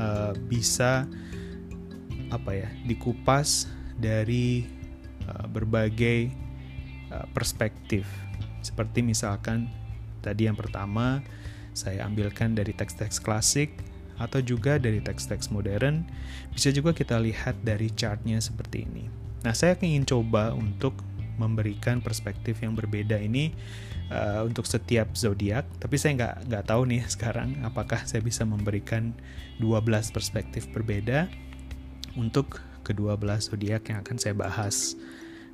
uh, 0.00 0.34
bisa 0.50 1.06
apa 2.34 2.50
ya 2.58 2.68
dikupas 2.90 3.70
dari 4.02 4.66
uh, 5.30 5.46
berbagai 5.46 6.34
uh, 7.14 7.28
perspektif. 7.30 8.02
Seperti 8.76 9.00
misalkan 9.00 9.72
tadi 10.20 10.44
yang 10.44 10.52
pertama 10.52 11.24
saya 11.72 12.04
ambilkan 12.04 12.52
dari 12.52 12.76
teks-teks 12.76 13.24
klasik 13.24 13.72
atau 14.20 14.44
juga 14.44 14.76
dari 14.76 15.00
teks-teks 15.00 15.48
modern. 15.48 16.04
Bisa 16.52 16.68
juga 16.76 16.92
kita 16.92 17.16
lihat 17.16 17.56
dari 17.64 17.88
chartnya 17.88 18.36
seperti 18.36 18.84
ini. 18.84 19.08
Nah, 19.48 19.56
saya 19.56 19.80
ingin 19.80 20.04
coba 20.04 20.52
untuk 20.52 20.92
memberikan 21.40 22.04
perspektif 22.04 22.60
yang 22.60 22.76
berbeda 22.76 23.16
ini 23.16 23.56
uh, 24.12 24.44
untuk 24.44 24.68
setiap 24.68 25.16
zodiak. 25.16 25.64
Tapi 25.80 25.96
saya 25.96 26.12
nggak 26.20 26.34
nggak 26.52 26.64
tahu 26.68 26.82
nih 26.84 27.00
sekarang 27.16 27.56
apakah 27.64 28.04
saya 28.04 28.20
bisa 28.20 28.44
memberikan 28.44 29.16
12 29.60 30.12
perspektif 30.12 30.68
berbeda 30.68 31.32
untuk 32.16 32.60
kedua 32.84 33.16
belas 33.16 33.48
zodiak 33.48 33.88
yang 33.88 34.04
akan 34.04 34.16
saya 34.16 34.36
bahas 34.36 34.96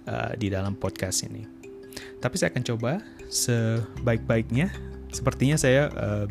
uh, 0.06 0.34
di 0.34 0.50
dalam 0.50 0.74
podcast 0.74 1.26
ini. 1.26 1.61
Tapi 2.20 2.34
saya 2.38 2.54
akan 2.54 2.64
coba 2.64 2.92
sebaik-baiknya. 3.28 4.70
Sepertinya 5.12 5.60
saya 5.60 5.92
uh, 5.92 6.26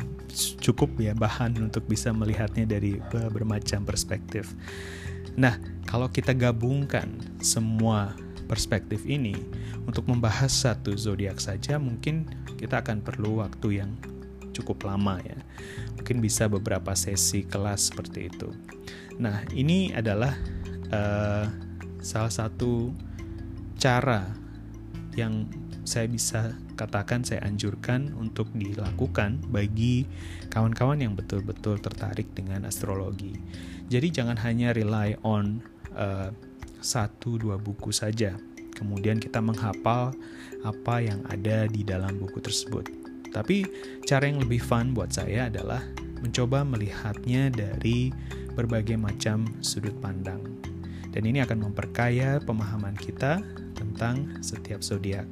cukup 0.58 0.98
ya 0.98 1.14
bahan 1.14 1.54
untuk 1.60 1.86
bisa 1.86 2.10
melihatnya 2.10 2.66
dari 2.66 2.98
bermacam 3.30 3.86
perspektif. 3.86 4.56
Nah, 5.38 5.56
kalau 5.86 6.10
kita 6.10 6.34
gabungkan 6.34 7.08
semua 7.40 8.16
perspektif 8.50 9.06
ini 9.08 9.38
untuk 9.88 10.04
membahas 10.10 10.52
satu 10.52 10.92
zodiak 10.92 11.40
saja 11.40 11.80
mungkin 11.80 12.28
kita 12.60 12.84
akan 12.84 13.00
perlu 13.00 13.40
waktu 13.40 13.80
yang 13.80 13.90
cukup 14.52 14.84
lama 14.84 15.16
ya. 15.24 15.38
Mungkin 15.96 16.20
bisa 16.20 16.50
beberapa 16.50 16.92
sesi 16.92 17.46
kelas 17.46 17.92
seperti 17.92 18.28
itu. 18.28 18.52
Nah, 19.16 19.46
ini 19.56 19.94
adalah 19.96 20.36
uh, 20.92 21.46
salah 22.02 22.32
satu 22.32 22.92
cara 23.80 24.41
yang 25.18 25.48
saya 25.82 26.06
bisa 26.08 26.56
katakan 26.78 27.26
saya 27.26 27.44
anjurkan 27.44 28.14
untuk 28.16 28.48
dilakukan 28.54 29.42
bagi 29.50 30.06
kawan-kawan 30.48 31.02
yang 31.02 31.12
betul-betul 31.18 31.78
tertarik 31.82 32.30
dengan 32.32 32.64
astrologi. 32.68 33.36
Jadi 33.90 34.08
jangan 34.08 34.38
hanya 34.40 34.72
rely 34.72 35.18
on 35.26 35.60
uh, 35.92 36.32
satu 36.82 37.38
dua 37.38 37.60
buku 37.60 37.92
saja, 37.94 38.34
kemudian 38.74 39.20
kita 39.20 39.38
menghafal 39.38 40.16
apa 40.62 40.94
yang 41.02 41.22
ada 41.28 41.68
di 41.68 41.82
dalam 41.82 42.18
buku 42.18 42.40
tersebut. 42.42 42.88
Tapi 43.32 43.64
cara 44.04 44.28
yang 44.28 44.44
lebih 44.44 44.60
fun 44.60 44.92
buat 44.92 45.10
saya 45.10 45.48
adalah 45.48 45.80
mencoba 46.22 46.62
melihatnya 46.62 47.50
dari 47.50 48.12
berbagai 48.54 49.00
macam 49.00 49.48
sudut 49.64 49.96
pandang. 49.98 50.61
Dan 51.12 51.28
ini 51.28 51.44
akan 51.44 51.68
memperkaya 51.68 52.40
pemahaman 52.40 52.96
kita 52.96 53.44
tentang 53.76 54.40
setiap 54.40 54.80
zodiak. 54.80 55.28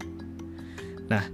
Nah, 1.08 1.24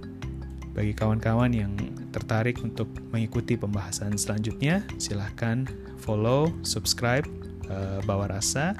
bagi 0.72 0.94
kawan-kawan 0.94 1.51
yang 1.51 1.72
tertarik 2.14 2.62
untuk 2.62 2.86
mengikuti 3.11 3.59
pembahasan 3.59 4.14
selanjutnya, 4.14 4.86
silahkan 4.97 5.66
follow, 5.99 6.53
subscribe, 6.62 7.26
uh, 7.68 7.99
bawa 8.07 8.30
rasa, 8.30 8.78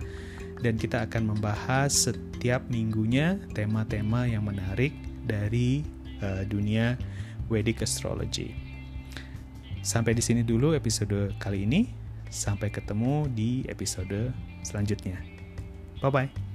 dan 0.63 0.79
kita 0.79 1.05
akan 1.05 1.37
membahas 1.37 1.91
setiap 1.91 2.65
minggunya 2.71 3.37
tema-tema 3.53 4.25
yang 4.25 4.47
menarik 4.47 4.95
dari 5.27 5.83
uh, 6.23 6.47
dunia 6.47 6.97
Vedic 7.51 7.83
Astrology. 7.83 8.55
Sampai 9.83 10.19
di 10.19 10.23
sini 10.23 10.43
dulu 10.43 10.75
episode 10.75 11.35
kali 11.39 11.63
ini. 11.63 11.87
Sampai 12.27 12.75
ketemu 12.75 13.31
di 13.31 13.63
episode 13.71 14.35
selanjutnya. 14.67 15.36
Bye 16.01 16.11
bye. 16.11 16.46